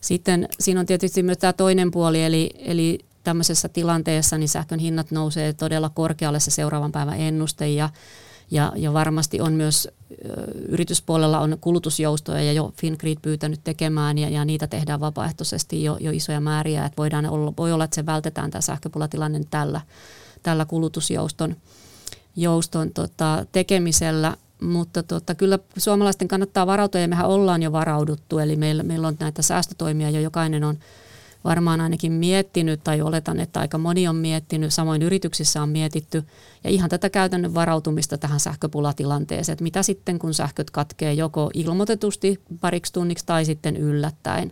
Sitten 0.00 0.48
siinä 0.60 0.80
on 0.80 0.86
tietysti 0.86 1.22
myös 1.22 1.38
tämä 1.38 1.52
toinen 1.52 1.90
puoli, 1.90 2.22
eli, 2.22 2.50
eli 2.58 2.98
tämmöisessä 3.24 3.68
tilanteessa 3.68 4.38
niin 4.38 4.48
sähkön 4.48 4.78
hinnat 4.78 5.10
nousee 5.10 5.52
todella 5.52 5.88
korkealle 5.88 6.40
se 6.40 6.50
seuraavan 6.50 6.92
päivän 6.92 7.20
ennuste 7.20 7.68
ja, 7.68 7.88
ja, 8.50 8.72
ja 8.76 8.92
varmasti 8.92 9.40
on 9.40 9.52
myös 9.52 9.88
yrityspuolella 10.68 11.40
on 11.40 11.58
kulutusjoustoja 11.60 12.42
ja 12.42 12.52
jo 12.52 12.72
Fingrid 12.80 13.18
pyytänyt 13.22 13.60
tekemään 13.64 14.18
ja, 14.18 14.28
ja 14.28 14.44
niitä 14.44 14.66
tehdään 14.66 15.00
vapaaehtoisesti 15.00 15.84
jo, 15.84 15.96
jo 16.00 16.10
isoja 16.10 16.40
määriä, 16.40 16.84
että 16.84 16.96
voidaan 16.96 17.26
olla, 17.26 17.52
voi 17.58 17.72
olla, 17.72 17.84
että 17.84 17.94
se 17.94 18.06
vältetään 18.06 18.50
tämä 18.50 18.62
sähköpulatilanne 18.62 19.40
tällä, 19.50 19.80
tällä 20.42 20.64
kulutusjouston 20.64 21.56
jouston 22.36 22.90
tota, 22.90 23.46
tekemisellä, 23.52 24.36
mutta 24.62 25.02
tota, 25.02 25.34
kyllä 25.34 25.58
suomalaisten 25.76 26.28
kannattaa 26.28 26.66
varautua 26.66 27.00
ja 27.00 27.08
mehän 27.08 27.26
ollaan 27.26 27.62
jo 27.62 27.72
varauduttu, 27.72 28.38
eli 28.38 28.56
meillä, 28.56 28.82
meillä 28.82 29.08
on 29.08 29.16
näitä 29.20 29.42
säästötoimia 29.42 30.10
jo 30.10 30.20
jokainen 30.20 30.64
on 30.64 30.78
varmaan 31.44 31.80
ainakin 31.80 32.12
miettinyt 32.12 32.84
tai 32.84 33.00
oletan, 33.00 33.40
että 33.40 33.60
aika 33.60 33.78
moni 33.78 34.08
on 34.08 34.16
miettinyt, 34.16 34.74
samoin 34.74 35.02
yrityksissä 35.02 35.62
on 35.62 35.68
mietitty 35.68 36.24
ja 36.64 36.70
ihan 36.70 36.90
tätä 36.90 37.10
käytännön 37.10 37.54
varautumista 37.54 38.18
tähän 38.18 38.40
sähköpulatilanteeseen, 38.40 39.52
että 39.52 39.62
mitä 39.62 39.82
sitten 39.82 40.18
kun 40.18 40.34
sähköt 40.34 40.70
katkee 40.70 41.12
joko 41.12 41.50
ilmoitetusti 41.54 42.40
pariksi 42.60 42.92
tunniksi 42.92 43.26
tai 43.26 43.44
sitten 43.44 43.76
yllättäen. 43.76 44.50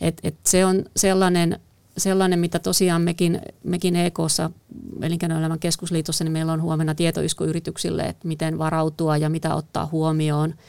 Et, 0.00 0.20
et 0.22 0.36
se 0.46 0.64
on 0.64 0.84
sellainen, 0.96 1.60
sellainen, 1.98 2.38
mitä 2.38 2.58
tosiaan 2.58 3.02
mekin, 3.02 3.40
mekin 3.64 3.96
EKssa, 3.96 4.50
Elinkeinoelämän 5.02 5.58
keskusliitossa, 5.58 6.24
niin 6.24 6.32
meillä 6.32 6.52
on 6.52 6.62
huomenna 6.62 6.94
tietoisku 6.94 7.44
yrityksille, 7.44 8.02
että 8.02 8.28
miten 8.28 8.58
varautua 8.58 9.16
ja 9.16 9.28
mitä 9.28 9.54
ottaa 9.54 9.88
huomioon– 9.92 10.54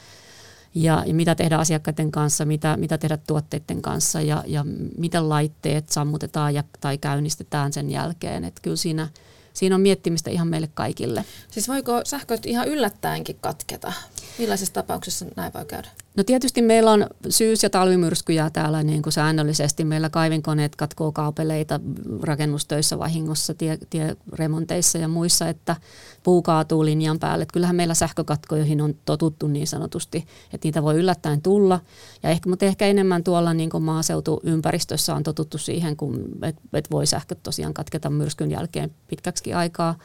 ja, 0.76 1.04
ja 1.06 1.14
mitä 1.14 1.36
tehdä 1.36 1.58
asiakkaiden 1.58 2.12
kanssa, 2.12 2.46
mitä, 2.46 2.78
mitä 2.78 2.98
tehdä 2.98 3.18
tuotteiden 3.18 3.82
kanssa 3.82 4.22
ja, 4.22 4.44
ja 4.48 4.66
miten 4.98 5.30
laitteet 5.30 5.90
sammutetaan 5.90 6.54
ja, 6.54 6.64
tai 6.80 6.98
käynnistetään 6.98 7.74
sen 7.74 7.90
jälkeen. 7.90 8.44
Että 8.44 8.62
kyllä 8.62 8.76
siinä, 8.76 9.10
siinä 9.54 9.76
on 9.76 9.82
miettimistä 9.82 10.30
ihan 10.30 10.48
meille 10.48 10.70
kaikille. 10.74 11.26
Siis 11.52 11.68
voiko 11.68 12.02
sähköt 12.04 12.46
ihan 12.46 12.68
yllättäenkin 12.68 13.38
katketa? 13.42 13.94
Millaisessa 14.40 14.74
tapauksessa 14.74 15.26
näin 15.36 15.54
voi 15.54 15.66
käydä? 15.66 15.88
No 16.18 16.24
tietysti 16.24 16.62
meillä 16.62 16.92
on 16.92 17.08
syys- 17.30 17.64
ja 17.64 17.70
talvimyrskyjä 17.70 18.50
täällä 18.50 18.84
niin 18.84 19.02
kuin 19.02 19.14
säännöllisesti. 19.14 19.84
Meillä 19.84 20.10
kaivinkoneet 20.10 20.76
katkoo 20.76 21.12
kaapeleita 21.12 21.80
rakennustöissä 22.22 23.00
vahingossa, 23.00 23.54
tie, 23.54 23.78
tieremonteissa 23.90 24.98
ja 24.98 25.08
muissa, 25.08 25.50
että 25.50 25.76
puu 26.24 26.42
kaatuu 26.42 26.86
linjan 26.86 27.20
päälle. 27.20 27.44
Että 27.44 27.54
kyllähän 27.54 27.76
meillä 27.76 27.94
sähkökatkoihin 27.94 28.82
on 28.82 28.96
totuttu 29.06 29.48
niin 29.48 29.68
sanotusti, 29.68 30.18
että 30.54 30.68
niitä 30.68 30.84
voi 30.84 30.96
yllättäen 30.96 31.42
tulla. 31.42 31.80
Ja 32.24 32.30
ehkä, 32.30 32.50
mutta 32.50 32.66
ehkä 32.66 32.86
enemmän 32.86 33.24
tuolla 33.24 33.54
niin 33.54 33.70
kuin 33.70 33.84
maaseutuympäristössä 33.84 35.16
on 35.16 35.24
totuttu 35.24 35.58
siihen, 35.58 35.98
että 36.44 36.62
et 36.74 36.92
voi 36.92 37.08
sähköt 37.08 37.44
tosiaan 37.44 37.74
katketa 37.74 38.10
myrskyn 38.10 38.52
jälkeen 38.52 38.92
pitkäksi 39.08 39.54
aikaa. 39.54 39.96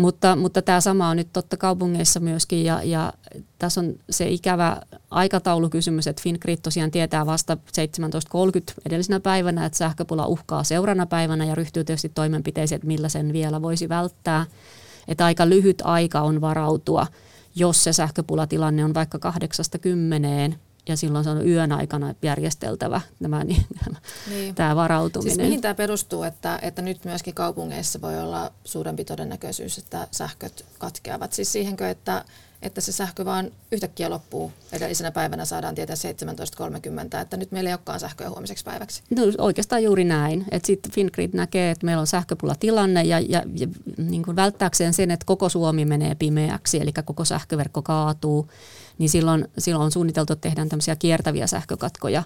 Mutta, 0.00 0.36
mutta 0.36 0.62
tämä 0.62 0.80
sama 0.80 1.08
on 1.08 1.16
nyt 1.16 1.32
totta 1.32 1.56
kaupungeissa 1.56 2.20
myöskin 2.20 2.64
ja, 2.64 2.82
ja 2.82 3.12
tässä 3.58 3.80
on 3.80 3.94
se 4.10 4.28
ikävä 4.28 4.80
aikataulukysymys, 5.10 6.06
että 6.06 6.22
Fingrid 6.22 6.58
tosiaan 6.62 6.90
tietää 6.90 7.26
vasta 7.26 7.54
17.30 7.54 8.74
edellisenä 8.86 9.20
päivänä, 9.20 9.66
että 9.66 9.78
sähköpula 9.78 10.26
uhkaa 10.26 10.64
seurana 10.64 11.06
päivänä 11.06 11.44
ja 11.44 11.54
ryhtyy 11.54 11.84
tietysti 11.84 12.08
toimenpiteisiin, 12.08 12.76
että 12.76 12.86
millä 12.86 13.08
sen 13.08 13.32
vielä 13.32 13.62
voisi 13.62 13.88
välttää. 13.88 14.46
Että 15.08 15.24
aika 15.24 15.48
lyhyt 15.48 15.82
aika 15.84 16.20
on 16.20 16.40
varautua, 16.40 17.06
jos 17.54 17.84
se 17.84 17.92
sähköpulatilanne 17.92 18.84
on 18.84 18.94
vaikka 18.94 19.18
kahdeksasta 19.18 19.78
kymmeneen 19.78 20.58
ja 20.90 20.96
silloin 20.96 21.24
se 21.24 21.30
on 21.30 21.48
yön 21.48 21.72
aikana 21.72 22.14
järjesteltävä 22.22 23.00
tämä, 23.22 23.44
niin, 23.44 23.66
niin. 24.30 24.54
tämä 24.54 24.76
varautuminen. 24.76 25.34
Siis 25.34 25.46
mihin 25.46 25.60
tämä 25.60 25.74
perustuu, 25.74 26.22
että, 26.22 26.58
että 26.62 26.82
nyt 26.82 27.04
myöskin 27.04 27.34
kaupungeissa 27.34 28.00
voi 28.00 28.20
olla 28.20 28.52
suurempi 28.64 29.04
todennäköisyys, 29.04 29.78
että 29.78 30.08
sähköt 30.10 30.64
katkeavat? 30.78 31.32
Siis 31.32 31.52
siihenkö, 31.52 31.90
että, 31.90 32.24
että 32.62 32.80
se 32.80 32.92
sähkö 32.92 33.24
vaan 33.24 33.50
yhtäkkiä 33.72 34.10
loppuu. 34.10 34.52
Edellisenä 34.72 35.12
päivänä 35.12 35.44
saadaan 35.44 35.74
tietää 35.74 35.96
17.30, 37.16 37.20
että 37.22 37.36
nyt 37.36 37.52
meillä 37.52 37.70
ei 37.70 37.74
olekaan 37.74 38.00
sähköä 38.00 38.30
huomiseksi 38.30 38.64
päiväksi. 38.64 39.02
No 39.10 39.22
oikeastaan 39.38 39.82
juuri 39.82 40.04
näin. 40.04 40.46
Sitten 40.64 40.92
Fingrid 40.92 41.30
näkee, 41.34 41.70
että 41.70 41.86
meillä 41.86 42.00
on 42.00 42.06
sähköpulatilanne 42.06 43.02
ja, 43.02 43.20
ja, 43.20 43.42
ja 43.54 43.66
niin 43.96 44.22
kuin 44.22 44.36
välttääkseen 44.36 44.94
sen, 44.94 45.10
että 45.10 45.26
koko 45.26 45.48
Suomi 45.48 45.84
menee 45.84 46.14
pimeäksi, 46.14 46.80
eli 46.80 46.92
koko 47.04 47.24
sähköverkko 47.24 47.82
kaatuu, 47.82 48.48
niin 49.00 49.10
silloin, 49.10 49.48
silloin 49.58 49.84
on 49.84 49.90
suunniteltu, 49.90 50.32
että 50.32 50.48
tehdään 50.48 50.68
tämmöisiä 50.68 50.96
kiertäviä 50.96 51.46
sähkökatkoja. 51.46 52.22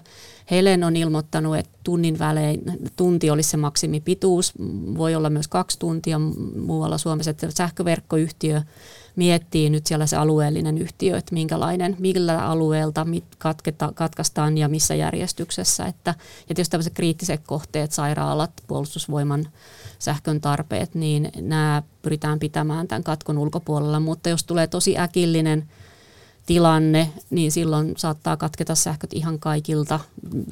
Helen 0.51 0.83
on 0.83 0.95
ilmoittanut, 0.95 1.57
että 1.57 1.79
tunnin 1.83 2.19
välein, 2.19 2.63
tunti 2.95 3.29
olisi 3.29 3.49
se 3.49 3.57
maksimipituus, 3.57 4.53
voi 4.97 5.15
olla 5.15 5.29
myös 5.29 5.47
kaksi 5.47 5.79
tuntia 5.79 6.19
muualla 6.65 6.97
Suomessa, 6.97 7.31
että 7.31 7.47
sähköverkkoyhtiö 7.51 8.61
miettii 9.15 9.69
nyt 9.69 9.87
siellä 9.87 10.05
se 10.05 10.15
alueellinen 10.15 10.77
yhtiö, 10.77 11.17
että 11.17 11.33
minkälainen, 11.33 11.95
millä 11.99 12.45
alueelta 12.45 13.05
mit 13.05 13.25
katketa, 13.37 13.91
katkaistaan 13.95 14.57
ja 14.57 14.67
missä 14.67 14.95
järjestyksessä. 14.95 15.85
Että, 15.85 16.15
ja 16.49 16.55
tietysti 16.55 16.71
tämmöiset 16.71 16.93
kriittiset 16.93 17.41
kohteet, 17.47 17.91
sairaalat, 17.91 18.51
puolustusvoiman 18.67 19.47
sähkön 19.99 20.41
tarpeet, 20.41 20.95
niin 20.95 21.31
nämä 21.41 21.83
pyritään 22.01 22.39
pitämään 22.39 22.87
tämän 22.87 23.03
katkon 23.03 23.37
ulkopuolella. 23.37 23.99
Mutta 23.99 24.29
jos 24.29 24.43
tulee 24.43 24.67
tosi 24.67 24.97
äkillinen 24.97 25.69
tilanne, 26.45 27.09
niin 27.29 27.51
silloin 27.51 27.93
saattaa 27.97 28.37
katketa 28.37 28.75
sähköt 28.75 29.13
ihan 29.13 29.39
kaikilta 29.39 29.99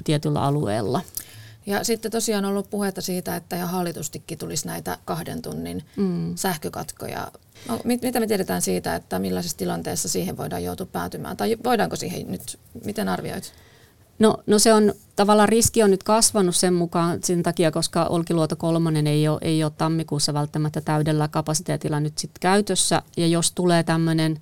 tietyllä 0.03 0.41
alueella. 0.41 1.01
Ja 1.65 1.83
sitten 1.83 2.11
tosiaan 2.11 2.45
on 2.45 2.51
ollut 2.51 2.69
puhetta 2.69 3.01
siitä, 3.01 3.35
että 3.35 3.55
ihan 3.55 3.69
hallitustikin 3.69 4.37
tulisi 4.37 4.67
näitä 4.67 4.97
kahden 5.05 5.41
tunnin 5.41 5.83
mm. 5.95 6.35
sähkökatkoja. 6.35 7.31
No, 7.69 7.79
mit, 7.83 8.01
mitä 8.01 8.19
me 8.19 8.27
tiedetään 8.27 8.61
siitä, 8.61 8.95
että 8.95 9.19
millaisessa 9.19 9.57
tilanteessa 9.57 10.09
siihen 10.09 10.37
voidaan 10.37 10.63
joutua 10.63 10.85
päätymään? 10.85 11.37
Tai 11.37 11.57
voidaanko 11.63 11.95
siihen 11.95 12.31
nyt, 12.31 12.59
miten 12.85 13.09
arvioit? 13.09 13.53
No, 14.19 14.37
no 14.47 14.59
se 14.59 14.73
on 14.73 14.93
tavallaan 15.15 15.49
riski 15.49 15.83
on 15.83 15.91
nyt 15.91 16.03
kasvanut 16.03 16.55
sen 16.55 16.73
mukaan 16.73 17.19
sen 17.23 17.43
takia, 17.43 17.71
koska 17.71 18.05
Olkiluoto 18.05 18.55
kolmonen 18.55 19.07
ei 19.07 19.27
ole, 19.27 19.39
ei 19.41 19.63
ole 19.63 19.71
tammikuussa 19.77 20.33
välttämättä 20.33 20.81
täydellä 20.81 21.27
kapasiteetilla 21.27 21.99
nyt 21.99 22.17
sit 22.17 22.31
käytössä. 22.39 23.01
Ja 23.17 23.27
jos 23.27 23.51
tulee 23.51 23.83
tämmöinen 23.83 24.39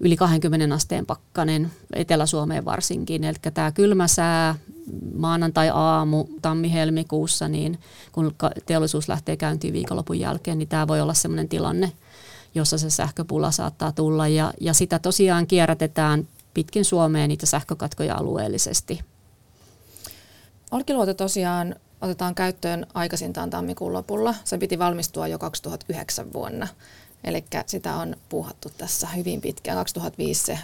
yli 0.00 0.16
20 0.16 0.74
asteen 0.74 1.06
pakkanen 1.06 1.70
Etelä-Suomeen 1.92 2.64
varsinkin. 2.64 3.24
Eli 3.24 3.36
tämä 3.54 3.72
kylmä 3.72 4.08
sää 4.08 4.54
maanantai-aamu 5.16 6.26
tammi-helmikuussa, 6.42 7.48
niin 7.48 7.78
kun 8.12 8.34
teollisuus 8.66 9.08
lähtee 9.08 9.36
käyntiin 9.36 9.74
viikonlopun 9.74 10.20
jälkeen, 10.20 10.58
niin 10.58 10.68
tämä 10.68 10.88
voi 10.88 11.00
olla 11.00 11.14
sellainen 11.14 11.48
tilanne, 11.48 11.92
jossa 12.54 12.78
se 12.78 12.90
sähköpula 12.90 13.50
saattaa 13.50 13.92
tulla. 13.92 14.28
Ja, 14.28 14.52
ja 14.60 14.74
sitä 14.74 14.98
tosiaan 14.98 15.46
kierrätetään 15.46 16.28
pitkin 16.54 16.84
Suomeen 16.84 17.28
niitä 17.28 17.46
sähkökatkoja 17.46 18.16
alueellisesti. 18.16 19.00
Olkiluoto 20.70 21.14
tosiaan 21.14 21.74
otetaan 22.00 22.34
käyttöön 22.34 22.86
aikaisintaan 22.94 23.50
tammikuun 23.50 23.92
lopulla. 23.92 24.34
Sen 24.44 24.60
piti 24.60 24.78
valmistua 24.78 25.28
jo 25.28 25.38
2009 25.38 26.32
vuonna. 26.32 26.68
Eli 27.24 27.44
sitä 27.66 27.96
on 27.96 28.16
puuhattu 28.28 28.70
tässä 28.78 29.08
hyvin 29.08 29.40
pitkään. 29.40 29.76
2005 29.76 30.44
se 30.44 30.58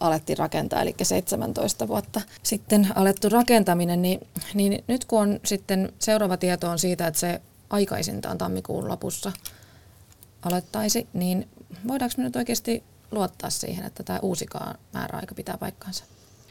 alettiin 0.00 0.38
rakentaa, 0.38 0.82
eli 0.82 0.94
17 1.02 1.88
vuotta 1.88 2.20
sitten 2.42 2.88
alettu 2.94 3.28
rakentaminen, 3.28 4.02
niin, 4.02 4.20
niin 4.54 4.84
nyt 4.86 5.04
kun 5.04 5.20
on 5.20 5.40
sitten 5.44 5.92
seuraava 5.98 6.36
tieto 6.36 6.70
on 6.70 6.78
siitä, 6.78 7.06
että 7.06 7.20
se 7.20 7.40
aikaisintaan 7.70 8.38
tammikuun 8.38 8.88
lopussa 8.88 9.32
aloittaisi, 10.42 11.08
niin 11.12 11.48
voidaanko 11.88 12.14
me 12.18 12.24
nyt 12.24 12.36
oikeasti 12.36 12.82
luottaa 13.10 13.50
siihen, 13.50 13.84
että 13.84 14.02
tämä 14.02 14.18
uusikaan 14.22 14.78
määräaika 14.92 15.34
pitää 15.34 15.58
paikkaansa? 15.58 16.04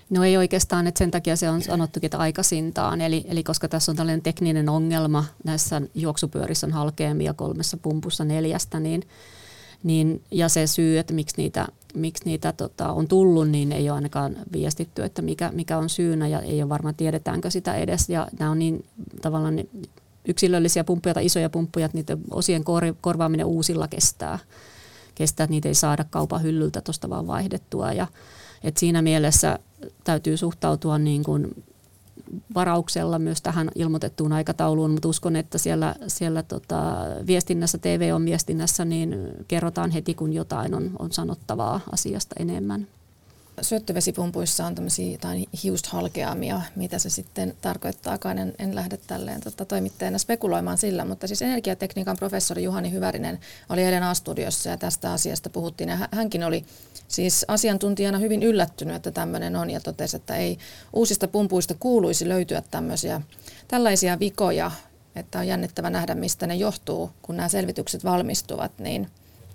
No 0.09 0.23
ei 0.23 0.37
oikeastaan, 0.37 0.87
että 0.87 0.97
sen 0.99 1.11
takia 1.11 1.35
se 1.35 1.49
on 1.49 1.61
sanottukin, 1.61 2.07
että 2.07 2.17
aikaisintaan. 2.17 3.01
Eli, 3.01 3.25
eli 3.27 3.43
koska 3.43 3.67
tässä 3.67 3.91
on 3.91 3.95
tällainen 3.95 4.21
tekninen 4.21 4.69
ongelma, 4.69 5.25
näissä 5.43 5.81
juoksupyörissä 5.95 6.67
on 6.67 6.73
halkeamia 6.73 7.33
kolmessa 7.33 7.77
pumpussa 7.77 8.23
neljästä, 8.23 8.79
niin, 8.79 9.03
niin, 9.83 10.23
ja 10.31 10.49
se 10.49 10.67
syy, 10.67 10.97
että 10.97 11.13
miksi 11.13 11.35
niitä, 11.37 11.67
miksi 11.93 12.25
niitä 12.25 12.51
tota, 12.51 12.91
on 12.91 13.07
tullut, 13.07 13.49
niin 13.49 13.71
ei 13.71 13.89
ole 13.89 13.95
ainakaan 13.95 14.37
viestitty, 14.51 15.03
että 15.03 15.21
mikä, 15.21 15.51
mikä 15.53 15.77
on 15.77 15.89
syynä 15.89 16.27
ja 16.27 16.41
ei 16.41 16.61
ole 16.61 16.69
varmaan 16.69 16.95
tiedetäänkö 16.95 17.51
sitä 17.51 17.75
edes. 17.75 18.09
Ja 18.09 18.27
nämä 18.39 18.51
on 18.51 18.59
niin 18.59 18.85
tavallaan 19.21 19.59
yksilöllisiä 20.27 20.83
pumppuja 20.83 21.13
tai 21.13 21.25
isoja 21.25 21.49
pumppuja, 21.49 21.85
että 21.85 21.97
niiden 21.97 22.19
osien 22.31 22.63
kor, 22.63 22.83
korvaaminen 23.01 23.45
uusilla 23.45 23.87
kestää. 23.87 24.39
Kestää, 25.15 25.43
että 25.43 25.51
niitä 25.51 25.67
ei 25.67 25.75
saada 25.75 26.03
kaupan 26.09 26.43
hyllyltä 26.43 26.81
tuosta 26.81 27.09
vaan 27.09 27.27
vaihdettua. 27.27 27.93
Ja, 27.93 28.07
et 28.63 28.77
siinä 28.77 29.01
mielessä 29.01 29.59
täytyy 30.03 30.37
suhtautua 30.37 30.97
niin 30.97 31.23
kuin 31.23 31.63
varauksella 32.55 33.19
myös 33.19 33.41
tähän 33.41 33.71
ilmoitettuun 33.75 34.33
aikatauluun, 34.33 34.91
mutta 34.91 35.07
uskon, 35.07 35.35
että 35.35 35.57
siellä, 35.57 35.95
siellä 36.07 36.43
tota, 36.43 36.95
viestinnässä, 37.27 37.77
TV 37.77 38.11
on 38.13 38.25
viestinnässä, 38.25 38.85
niin 38.85 39.17
kerrotaan 39.47 39.91
heti, 39.91 40.13
kun 40.13 40.33
jotain 40.33 40.75
on, 40.75 40.91
on 40.99 41.11
sanottavaa 41.11 41.79
asiasta 41.91 42.35
enemmän. 42.39 42.87
Syöttövesipumpuissa 43.61 44.65
on 44.65 44.75
tämmöisiä 44.75 45.11
jotain 45.11 45.45
hiusthalkeamia, 45.63 46.61
mitä 46.75 46.99
se 46.99 47.09
sitten 47.09 47.55
tarkoittaakaan. 47.61 48.37
En, 48.37 48.53
en 48.59 48.75
lähde 48.75 48.97
tälleen 48.97 49.41
tota, 49.41 49.65
toimittajana 49.65 50.17
spekuloimaan 50.17 50.77
sillä, 50.77 51.05
mutta 51.05 51.27
siis 51.27 51.41
energiatekniikan 51.41 52.17
professori 52.17 52.63
Juhani 52.63 52.91
Hyvärinen 52.91 53.39
oli 53.69 53.83
eilen 53.83 54.03
A-studiossa 54.03 54.69
ja 54.69 54.77
tästä 54.77 55.11
asiasta 55.11 55.49
puhuttiin. 55.49 55.89
Ja 55.89 56.09
hänkin 56.11 56.43
oli 56.43 56.65
siis 57.07 57.45
asiantuntijana 57.47 58.17
hyvin 58.17 58.43
yllättynyt, 58.43 58.95
että 58.95 59.11
tämmöinen 59.11 59.55
on 59.55 59.69
ja 59.69 59.79
totesi, 59.79 60.17
että 60.17 60.35
ei 60.35 60.57
uusista 60.93 61.27
pumpuista 61.27 61.73
kuuluisi 61.79 62.29
löytyä 62.29 62.63
tämmöisiä, 62.71 63.21
tällaisia 63.67 64.19
vikoja, 64.19 64.71
että 65.15 65.39
on 65.39 65.47
jännittävä 65.47 65.89
nähdä, 65.89 66.15
mistä 66.15 66.47
ne 66.47 66.55
johtuu, 66.55 67.11
kun 67.21 67.37
nämä 67.37 67.49
selvitykset 67.49 68.03
valmistuvat, 68.03 68.71
niin, 68.79 69.09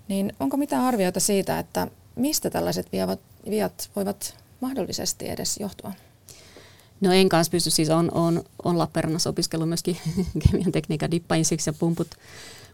niin 0.07 0.33
onko 0.39 0.57
mitään 0.57 0.83
arvioita 0.83 1.19
siitä, 1.19 1.59
että 1.59 1.87
mistä 2.15 2.49
tällaiset 2.49 2.91
viat, 2.91 3.19
viat 3.49 3.89
voivat 3.95 4.35
mahdollisesti 4.61 5.29
edes 5.29 5.57
johtua? 5.57 5.91
No 7.01 7.11
en 7.11 7.29
kanssa 7.29 7.51
pysty, 7.51 7.69
siis 7.69 7.89
on, 7.89 8.11
on, 8.13 8.43
on 8.63 8.77
Lappeenrannassa 8.77 9.29
opiskellut 9.29 9.69
myöskin 9.69 9.97
kemian 10.43 10.71
tekniikan 10.71 11.11
dippaisiksi 11.11 11.69
ja 11.69 11.73
pumput, 11.73 12.07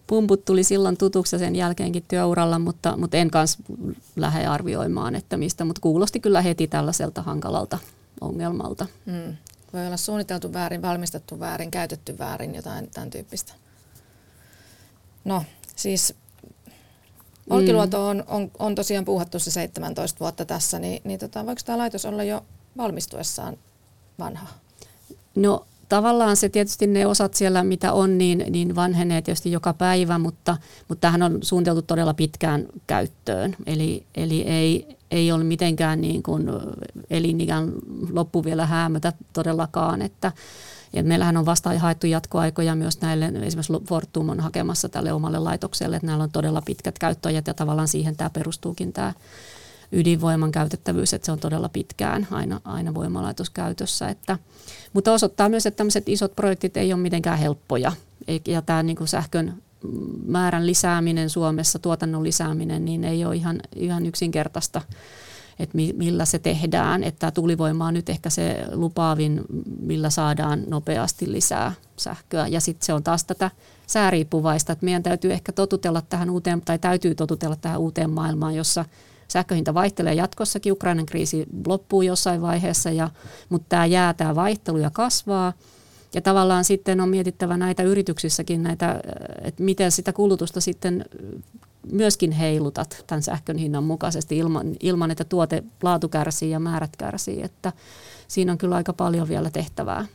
pumput 0.07 0.45
tuli 0.45 0.63
silloin 0.63 0.97
tutuksi 0.97 1.39
sen 1.39 1.55
jälkeenkin 1.55 2.05
työuralla, 2.07 2.59
mutta, 2.59 2.97
mutta 2.97 3.17
en 3.17 3.31
kanssa 3.31 3.59
lähde 4.15 4.45
arvioimaan, 4.45 5.15
että 5.15 5.37
mistä, 5.37 5.65
mutta 5.65 5.81
kuulosti 5.81 6.19
kyllä 6.19 6.41
heti 6.41 6.67
tällaiselta 6.67 7.21
hankalalta 7.21 7.77
ongelmalta. 8.21 8.85
Hmm. 9.05 9.35
Voi 9.73 9.85
olla 9.85 9.97
suunniteltu 9.97 10.53
väärin, 10.53 10.81
valmistettu 10.81 11.39
väärin, 11.39 11.71
käytetty 11.71 12.17
väärin, 12.17 12.55
jotain 12.55 12.89
tämän 12.93 13.09
tyyppistä. 13.09 13.53
No, 15.25 15.43
siis 15.75 16.15
Olkiluoto 17.49 18.07
on, 18.07 18.23
on, 18.27 18.51
on 18.59 18.75
tosiaan 18.75 19.05
puuhattu 19.05 19.39
se 19.39 19.51
17 19.51 20.19
vuotta 20.19 20.45
tässä, 20.45 20.79
niin, 20.79 21.01
niin 21.03 21.19
tota, 21.19 21.45
voiko 21.45 21.61
tämä 21.65 21.77
laitos 21.77 22.05
olla 22.05 22.23
jo 22.23 22.45
valmistuessaan 22.77 23.57
vanha? 24.19 24.47
No 25.35 25.65
tavallaan 25.89 26.37
se 26.37 26.49
tietysti 26.49 26.87
ne 26.87 27.07
osat 27.07 27.33
siellä, 27.33 27.63
mitä 27.63 27.93
on, 27.93 28.17
niin, 28.17 28.45
niin 28.49 28.75
vanhenee 28.75 29.21
tietysti 29.21 29.51
joka 29.51 29.73
päivä, 29.73 30.17
mutta, 30.17 30.57
mutta 30.87 31.01
tähän 31.01 31.23
on 31.23 31.39
suunniteltu 31.41 31.81
todella 31.81 32.13
pitkään 32.13 32.65
käyttöön. 32.87 33.55
Eli, 33.65 34.05
eli 34.15 34.41
ei, 34.41 34.97
ei 35.11 35.31
ole 35.31 35.43
mitenkään 35.43 36.01
niin 36.01 36.23
kuin 36.23 36.49
elinikään 37.09 37.71
loppu 38.11 38.43
vielä 38.43 38.65
häämötä 38.65 39.13
todellakaan, 39.33 40.01
että 40.01 40.31
et 40.93 41.05
meillähän 41.05 41.37
on 41.37 41.45
vasta 41.45 41.79
haettu 41.79 42.07
jatkoaikoja 42.07 42.75
myös 42.75 43.01
näille, 43.01 43.25
esimerkiksi 43.25 43.73
Fortum 43.87 44.29
on 44.29 44.39
hakemassa 44.39 44.89
tälle 44.89 45.13
omalle 45.13 45.39
laitokselle, 45.39 45.95
että 45.95 46.07
näillä 46.07 46.23
on 46.23 46.31
todella 46.31 46.61
pitkät 46.61 46.99
käyttöajat 46.99 47.47
ja 47.47 47.53
tavallaan 47.53 47.87
siihen 47.87 48.15
tämä 48.15 48.29
perustuukin 48.29 48.93
tämä 48.93 49.13
ydinvoiman 49.91 50.51
käytettävyys, 50.51 51.13
että 51.13 51.25
se 51.25 51.31
on 51.31 51.39
todella 51.39 51.69
pitkään 51.69 52.27
aina, 52.31 52.61
aina 52.63 52.93
voimalaitos 52.93 53.49
käytössä. 53.49 54.09
Että, 54.09 54.37
mutta 54.93 55.13
osoittaa 55.13 55.49
myös, 55.49 55.65
että 55.65 55.77
tämmöiset 55.77 56.09
isot 56.09 56.35
projektit 56.35 56.77
ei 56.77 56.93
ole 56.93 57.01
mitenkään 57.01 57.39
helppoja. 57.39 57.91
Ja 58.47 58.61
tämä 58.61 58.83
niin 58.83 58.95
kuin 58.95 59.07
sähkön 59.07 59.61
määrän 60.25 60.67
lisääminen 60.67 61.29
Suomessa, 61.29 61.79
tuotannon 61.79 62.23
lisääminen, 62.23 62.85
niin 62.85 63.03
ei 63.03 63.25
ole 63.25 63.35
ihan, 63.35 63.59
ihan 63.75 64.05
yksinkertaista 64.05 64.81
että 65.59 65.77
millä 65.93 66.25
se 66.25 66.39
tehdään. 66.39 67.03
Että 67.03 67.31
tuulivoima 67.31 67.87
on 67.87 67.93
nyt 67.93 68.09
ehkä 68.09 68.29
se 68.29 68.65
lupaavin, 68.71 69.41
millä 69.79 70.09
saadaan 70.09 70.63
nopeasti 70.67 71.31
lisää 71.31 71.73
sähköä. 71.97 72.47
Ja 72.47 72.61
sitten 72.61 72.85
se 72.85 72.93
on 72.93 73.03
taas 73.03 73.23
tätä 73.23 73.51
sääriippuvaista, 73.87 74.73
että 74.73 74.85
meidän 74.85 75.03
täytyy 75.03 75.33
ehkä 75.33 75.51
totutella 75.51 76.01
tähän 76.01 76.29
uuteen, 76.29 76.61
tai 76.61 76.79
täytyy 76.79 77.15
totutella 77.15 77.55
tähän 77.55 77.79
uuteen 77.79 78.09
maailmaan, 78.09 78.55
jossa 78.55 78.85
sähköhinta 79.27 79.73
vaihtelee 79.73 80.13
jatkossakin. 80.13 80.73
Ukrainan 80.73 81.05
kriisi 81.05 81.45
loppuu 81.67 82.01
jossain 82.01 82.41
vaiheessa, 82.41 82.89
ja, 82.89 83.09
mutta 83.49 83.65
tämä 83.69 83.85
jää, 83.85 84.13
tämä 84.13 84.35
vaihtelu 84.35 84.77
ja 84.77 84.89
kasvaa. 84.89 85.53
Ja 86.13 86.21
tavallaan 86.21 86.63
sitten 86.63 87.01
on 87.01 87.09
mietittävä 87.09 87.57
näitä 87.57 87.83
yrityksissäkin, 87.83 88.63
näitä, 88.63 88.99
että 89.41 89.63
miten 89.63 89.91
sitä 89.91 90.13
kulutusta 90.13 90.61
sitten 90.61 91.05
myöskin 91.91 92.31
heilutat 92.31 93.03
tämän 93.07 93.23
sähkön 93.23 93.57
hinnan 93.57 93.83
mukaisesti 93.83 94.37
ilman, 94.37 94.75
ilman, 94.79 95.11
että 95.11 95.23
tuote 95.23 95.63
laatu 95.83 96.09
kärsii 96.09 96.51
ja 96.51 96.59
määrät 96.59 96.95
kärsii. 96.97 97.41
Että 97.43 97.73
siinä 98.27 98.51
on 98.51 98.57
kyllä 98.57 98.75
aika 98.75 98.93
paljon 98.93 99.27
vielä 99.27 99.49
tehtävää. 99.49 100.05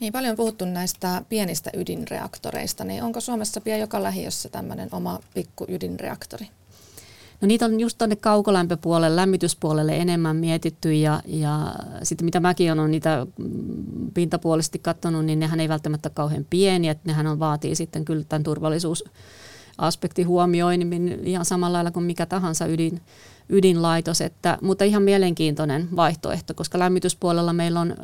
Niin 0.00 0.12
paljon 0.12 0.36
puhuttu 0.36 0.64
näistä 0.64 1.22
pienistä 1.28 1.70
ydinreaktoreista, 1.76 2.84
niin 2.84 3.02
onko 3.02 3.20
Suomessa 3.20 3.60
pian 3.60 3.80
joka 3.80 4.02
lähiössä 4.02 4.48
tämmöinen 4.48 4.88
oma 4.92 5.20
pikku 5.34 5.66
ydinreaktori? 5.68 6.46
No 7.40 7.46
niitä 7.46 7.64
on 7.64 7.80
just 7.80 7.98
tuonne 7.98 8.16
kaukolämpöpuolelle, 8.16 9.16
lämmityspuolelle 9.16 9.96
enemmän 9.96 10.36
mietitty 10.36 10.94
ja, 10.94 11.22
ja 11.26 11.74
sitten 12.02 12.24
mitä 12.24 12.40
mäkin 12.40 12.72
olen 12.72 12.90
niitä 12.90 13.26
pintapuolisesti 14.14 14.78
katsonut, 14.78 15.24
niin 15.24 15.40
nehän 15.40 15.60
ei 15.60 15.68
välttämättä 15.68 16.10
kauhean 16.10 16.46
pieniä, 16.50 16.92
että 16.92 17.08
nehän 17.08 17.26
on, 17.26 17.38
vaatii 17.38 17.74
sitten 17.74 18.04
kyllä 18.04 18.24
tämän 18.28 18.42
turvallisuus 18.42 19.04
aspekti 19.82 20.22
huomioinnin 20.22 21.20
ihan 21.24 21.44
samalla 21.44 21.76
lailla 21.76 21.90
kuin 21.90 22.04
mikä 22.04 22.26
tahansa 22.26 22.66
ydin, 22.66 23.00
ydinlaitos, 23.48 24.20
että, 24.20 24.58
mutta 24.62 24.84
ihan 24.84 25.02
mielenkiintoinen 25.02 25.88
vaihtoehto, 25.96 26.54
koska 26.54 26.78
lämmityspuolella 26.78 27.52
meillä 27.52 27.80
on 27.80 27.94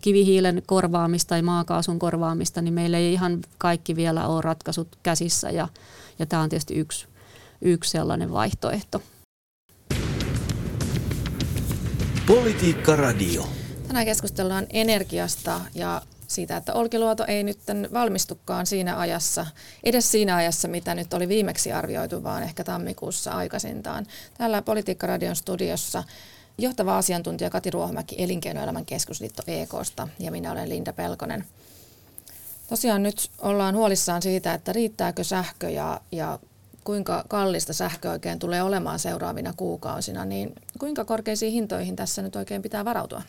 kivihiilen 0.00 0.62
korvaamista 0.66 1.28
tai 1.28 1.42
maakaasun 1.42 1.98
korvaamista, 1.98 2.62
niin 2.62 2.74
meillä 2.74 2.98
ei 2.98 3.12
ihan 3.12 3.40
kaikki 3.58 3.96
vielä 3.96 4.26
ole 4.26 4.42
ratkaisut 4.42 4.88
käsissä 5.02 5.50
ja, 5.50 5.68
ja 6.18 6.26
tämä 6.26 6.42
on 6.42 6.48
tietysti 6.48 6.74
yksi, 6.74 7.06
yksi 7.62 7.90
sellainen 7.90 8.32
vaihtoehto. 8.32 9.02
Politiikka 12.26 12.96
Radio. 12.96 13.48
Tänään 13.86 14.06
keskustellaan 14.06 14.66
energiasta 14.70 15.60
ja 15.74 16.02
siitä, 16.26 16.56
että 16.56 16.72
Olkiluoto 16.72 17.24
ei 17.28 17.44
nyt 17.44 17.58
valmistukaan 17.92 18.66
siinä 18.66 18.98
ajassa, 18.98 19.46
edes 19.84 20.10
siinä 20.10 20.36
ajassa, 20.36 20.68
mitä 20.68 20.94
nyt 20.94 21.14
oli 21.14 21.28
viimeksi 21.28 21.72
arvioitu, 21.72 22.22
vaan 22.22 22.42
ehkä 22.42 22.64
tammikuussa 22.64 23.30
aikaisintaan. 23.30 24.06
Täällä 24.38 24.62
Politiikka-radion 24.62 25.36
studiossa 25.36 26.04
johtava 26.58 26.98
asiantuntija 26.98 27.50
Kati 27.50 27.70
Ruohomäki 27.70 28.16
Elinkeinoelämän 28.18 28.86
keskusliitto 28.86 29.42
EKsta 29.46 30.08
ja 30.18 30.30
minä 30.30 30.52
olen 30.52 30.68
Linda 30.68 30.92
Pelkonen. 30.92 31.44
Tosiaan 32.68 33.02
nyt 33.02 33.30
ollaan 33.38 33.74
huolissaan 33.74 34.22
siitä, 34.22 34.54
että 34.54 34.72
riittääkö 34.72 35.24
sähkö 35.24 35.70
ja, 35.70 36.00
ja 36.12 36.38
kuinka 36.84 37.24
kallista 37.28 37.72
sähkö 37.72 38.10
oikein 38.10 38.38
tulee 38.38 38.62
olemaan 38.62 38.98
seuraavina 38.98 39.52
kuukausina, 39.56 40.24
niin 40.24 40.52
kuinka 40.78 41.04
korkeisiin 41.04 41.52
hintoihin 41.52 41.96
tässä 41.96 42.22
nyt 42.22 42.36
oikein 42.36 42.62
pitää 42.62 42.84
varautua? 42.84 43.22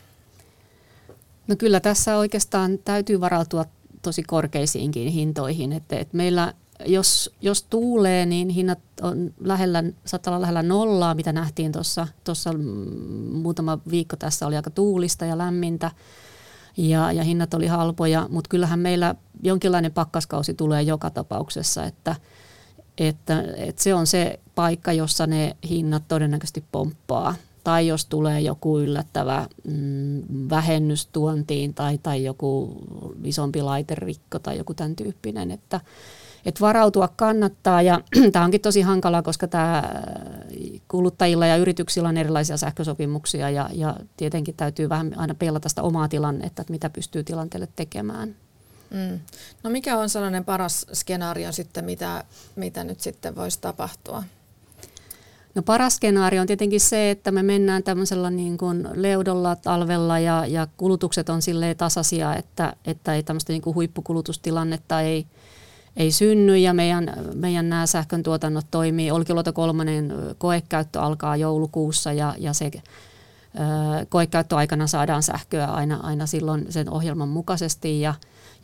No 1.48 1.56
kyllä 1.56 1.80
tässä 1.80 2.16
oikeastaan 2.16 2.78
täytyy 2.84 3.20
varautua 3.20 3.64
tosi 4.02 4.22
korkeisiinkin 4.22 5.08
hintoihin. 5.08 5.72
Että, 5.72 5.98
että 5.98 6.16
meillä 6.16 6.54
jos, 6.86 7.30
jos 7.40 7.62
tuulee, 7.62 8.26
niin 8.26 8.48
hinnat 8.48 8.78
on 9.02 9.34
lähellä, 9.40 9.84
saattaa 10.04 10.30
olla 10.30 10.40
lähellä 10.40 10.62
nollaa, 10.62 11.14
mitä 11.14 11.32
nähtiin 11.32 11.72
tuossa, 11.72 12.08
tuossa 12.24 12.50
muutama 13.32 13.78
viikko 13.90 14.16
tässä 14.16 14.46
oli 14.46 14.56
aika 14.56 14.70
tuulista 14.70 15.24
ja 15.24 15.38
lämmintä 15.38 15.90
ja, 16.76 17.12
ja 17.12 17.22
hinnat 17.22 17.54
oli 17.54 17.66
halpoja, 17.66 18.26
mutta 18.30 18.48
kyllähän 18.48 18.78
meillä 18.78 19.14
jonkinlainen 19.42 19.92
pakkaskausi 19.92 20.54
tulee 20.54 20.82
joka 20.82 21.10
tapauksessa, 21.10 21.84
että, 21.84 22.16
että, 22.98 23.44
että 23.56 23.82
se 23.82 23.94
on 23.94 24.06
se 24.06 24.40
paikka, 24.54 24.92
jossa 24.92 25.26
ne 25.26 25.56
hinnat 25.68 26.02
todennäköisesti 26.08 26.64
pomppaa 26.72 27.34
tai 27.68 27.86
jos 27.86 28.06
tulee 28.06 28.40
joku 28.40 28.78
yllättävä 28.78 29.46
mm, 29.64 30.22
vähennys 30.50 31.06
tuontiin 31.06 31.74
tai, 31.74 31.98
tai 31.98 32.24
joku 32.24 32.76
isompi 33.24 33.62
laiterikko 33.62 34.38
tai 34.38 34.58
joku 34.58 34.74
tämän 34.74 34.96
tyyppinen, 34.96 35.50
että, 35.50 35.80
että 36.44 36.60
varautua 36.60 37.08
kannattaa 37.08 37.82
ja 37.82 38.00
tämä 38.32 38.44
onkin 38.44 38.60
tosi 38.60 38.80
hankala, 38.80 39.22
koska 39.22 39.48
tämä 39.48 39.82
kuluttajilla 40.88 41.46
ja 41.46 41.56
yrityksillä 41.56 42.08
on 42.08 42.16
erilaisia 42.16 42.56
sähkösopimuksia 42.56 43.50
ja, 43.50 43.70
ja 43.72 43.96
tietenkin 44.16 44.54
täytyy 44.54 44.88
vähän 44.88 45.18
aina 45.18 45.34
pelata 45.34 45.68
sitä 45.68 45.82
omaa 45.82 46.08
tilannetta, 46.08 46.62
että 46.62 46.72
mitä 46.72 46.90
pystyy 46.90 47.24
tilanteelle 47.24 47.68
tekemään. 47.76 48.36
Mm. 48.90 49.20
No 49.62 49.70
mikä 49.70 49.98
on 49.98 50.08
sellainen 50.08 50.44
paras 50.44 50.86
skenaario 50.92 51.52
sitten, 51.52 51.84
mitä, 51.84 52.24
mitä 52.56 52.84
nyt 52.84 53.00
sitten 53.00 53.36
voisi 53.36 53.58
tapahtua? 53.60 54.22
No 55.54 55.62
paras 55.62 55.96
skenaario 55.96 56.40
on 56.40 56.46
tietenkin 56.46 56.80
se, 56.80 57.10
että 57.10 57.30
me 57.30 57.42
mennään 57.42 57.82
tämmöisellä 57.82 58.30
niin 58.30 58.58
kuin 58.58 58.88
leudolla 58.94 59.56
talvella 59.56 60.18
ja, 60.18 60.46
ja 60.46 60.66
kulutukset 60.76 61.28
on 61.28 61.42
silleen 61.42 61.76
tasaisia, 61.76 62.36
että, 62.36 62.72
että 62.84 63.14
ei 63.14 63.22
tämmöistä 63.22 63.52
niin 63.52 63.62
kuin 63.62 63.74
huippukulutustilannetta 63.74 65.00
ei, 65.00 65.26
ei 65.96 66.12
synny 66.12 66.56
ja 66.56 66.74
meidän, 66.74 67.12
meidän 67.34 67.68
nämä 67.68 67.86
sähkön 67.86 68.22
tuotannot 68.22 68.66
toimii. 68.70 69.10
Olkiluoto 69.10 69.52
kolmonen 69.52 70.12
koekäyttö 70.38 71.00
alkaa 71.00 71.36
joulukuussa 71.36 72.12
ja, 72.12 72.34
ja 72.38 72.52
se 72.52 72.70
koekäyttöaikana 74.08 74.86
saadaan 74.86 75.22
sähköä 75.22 75.66
aina, 75.66 75.96
aina 76.02 76.26
silloin 76.26 76.66
sen 76.68 76.90
ohjelman 76.90 77.28
mukaisesti 77.28 78.00
ja, 78.00 78.14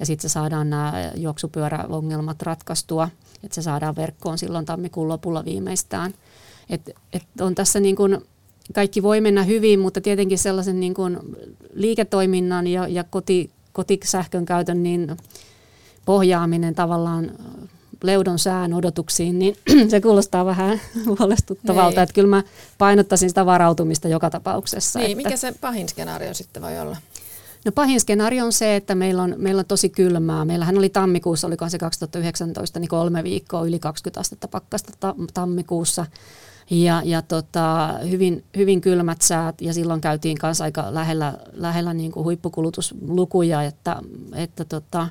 ja 0.00 0.06
sitten 0.06 0.30
saadaan 0.30 0.70
nämä 0.70 0.92
juoksupyöräongelmat 1.16 2.42
ratkaistua, 2.42 3.08
että 3.44 3.54
se 3.54 3.62
saadaan 3.62 3.96
verkkoon 3.96 4.38
silloin 4.38 4.66
tammikuun 4.66 5.08
lopulla 5.08 5.44
viimeistään– 5.44 6.14
et, 6.70 6.90
et 7.12 7.22
on 7.40 7.54
tässä 7.54 7.80
niin 7.80 7.96
kuin 7.96 8.18
kaikki 8.72 9.02
voi 9.02 9.20
mennä 9.20 9.42
hyvin, 9.42 9.80
mutta 9.80 10.00
tietenkin 10.00 10.38
sellaisen 10.38 10.80
niin 10.80 10.94
kuin 10.94 11.18
liiketoiminnan 11.74 12.66
ja, 12.66 12.88
ja 12.88 13.04
koti, 13.04 13.50
kotisähkön 13.72 14.44
käytön 14.44 14.82
niin 14.82 15.16
pohjaaminen 16.04 16.74
tavallaan 16.74 17.30
leudon 18.02 18.38
sään 18.38 18.74
odotuksiin, 18.74 19.38
niin 19.38 19.56
se 19.90 20.00
kuulostaa 20.00 20.44
vähän 20.44 20.80
huolestuttavalta. 21.18 21.96
Niin. 21.96 22.02
Että 22.02 22.14
kyllä 22.14 22.28
mä 22.28 22.42
painottaisin 22.78 23.28
sitä 23.28 23.46
varautumista 23.46 24.08
joka 24.08 24.30
tapauksessa. 24.30 24.98
Niin, 24.98 25.10
että 25.10 25.28
mikä 25.28 25.36
se 25.36 25.54
pahin 25.60 25.88
skenaario 25.88 26.34
sitten 26.34 26.62
voi 26.62 26.78
olla? 26.78 26.96
No 27.64 27.72
pahin 27.72 28.00
skenaario 28.00 28.44
on 28.44 28.52
se, 28.52 28.76
että 28.76 28.94
meillä 28.94 29.22
on, 29.22 29.34
meillä 29.38 29.60
on 29.60 29.66
tosi 29.66 29.88
kylmää. 29.88 30.44
Meillähän 30.44 30.78
oli 30.78 30.88
tammikuussa, 30.88 31.46
oliko 31.46 31.68
se 31.68 31.78
2019, 31.78 32.80
niin 32.80 32.88
kolme 32.88 33.24
viikkoa 33.24 33.66
yli 33.66 33.78
20 33.78 34.20
astetta 34.20 34.48
pakkasta 34.48 35.14
tammikuussa. 35.34 36.06
Ja, 36.70 37.02
ja 37.04 37.22
tota, 37.22 37.98
hyvin, 38.10 38.44
hyvin 38.56 38.80
kylmät 38.80 39.22
säät 39.22 39.60
ja 39.60 39.74
silloin 39.74 40.00
käytiin 40.00 40.38
kanssa 40.38 40.64
aika 40.64 40.94
lähellä, 40.94 41.34
lähellä 41.52 41.94
niin 41.94 42.12
kuin 42.12 42.24
huippukulutuslukuja, 42.24 43.62
että, 43.62 43.96
että 44.34 44.64
tota, 44.64 45.08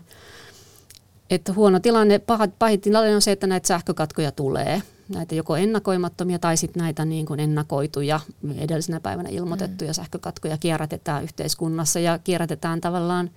että 1.29 1.53
huono 1.53 1.79
tilanne, 1.79 2.19
paha, 2.19 2.47
pahin 2.59 2.81
tilanne 2.81 3.15
on 3.15 3.21
se, 3.21 3.31
että 3.31 3.47
näitä 3.47 3.67
sähkökatkoja 3.67 4.31
tulee. 4.31 4.81
Näitä 5.09 5.35
joko 5.35 5.55
ennakoimattomia 5.55 6.39
tai 6.39 6.57
sitten 6.57 6.83
näitä 6.83 7.05
niin 7.05 7.25
kuin 7.25 7.39
ennakoituja, 7.39 8.19
edellisenä 8.57 8.99
päivänä 8.99 9.29
ilmoitettuja 9.29 9.89
mm. 9.91 9.93
sähkökatkoja 9.93 10.57
kierrätetään 10.57 11.23
yhteiskunnassa 11.23 11.99
ja 11.99 12.19
kierrätetään 12.19 12.81
tavallaan 12.81 13.29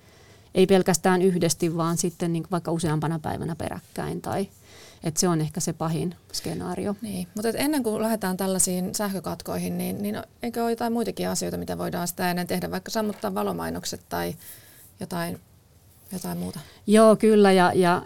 ei 0.55 0.67
pelkästään 0.67 1.21
yhdesti, 1.21 1.77
vaan 1.77 1.97
sitten 1.97 2.33
niin 2.33 2.43
vaikka 2.51 2.71
useampana 2.71 3.19
päivänä 3.19 3.55
peräkkäin 3.55 4.21
tai 4.21 4.47
että 5.03 5.19
se 5.19 5.27
on 5.27 5.41
ehkä 5.41 5.59
se 5.59 5.73
pahin 5.73 6.15
skenaario. 6.33 6.95
Niin, 7.01 7.27
mutta 7.35 7.49
ennen 7.49 7.83
kuin 7.83 8.01
lähdetään 8.01 8.37
tällaisiin 8.37 8.95
sähkökatkoihin, 8.95 9.77
niin, 9.77 10.01
niin 10.01 10.21
eikö 10.43 10.63
ole 10.63 10.69
jotain 10.69 10.93
muitakin 10.93 11.29
asioita, 11.29 11.57
mitä 11.57 11.77
voidaan 11.77 12.07
sitä 12.07 12.29
ennen 12.29 12.47
tehdä, 12.47 12.71
vaikka 12.71 12.91
sammuttaa 12.91 13.33
valomainokset 13.33 14.01
tai 14.09 14.35
jotain 14.99 15.39
jotain 16.11 16.37
muuta? 16.37 16.59
Joo, 16.87 17.15
kyllä. 17.15 17.51
Ja, 17.51 17.71
ja 17.75 18.01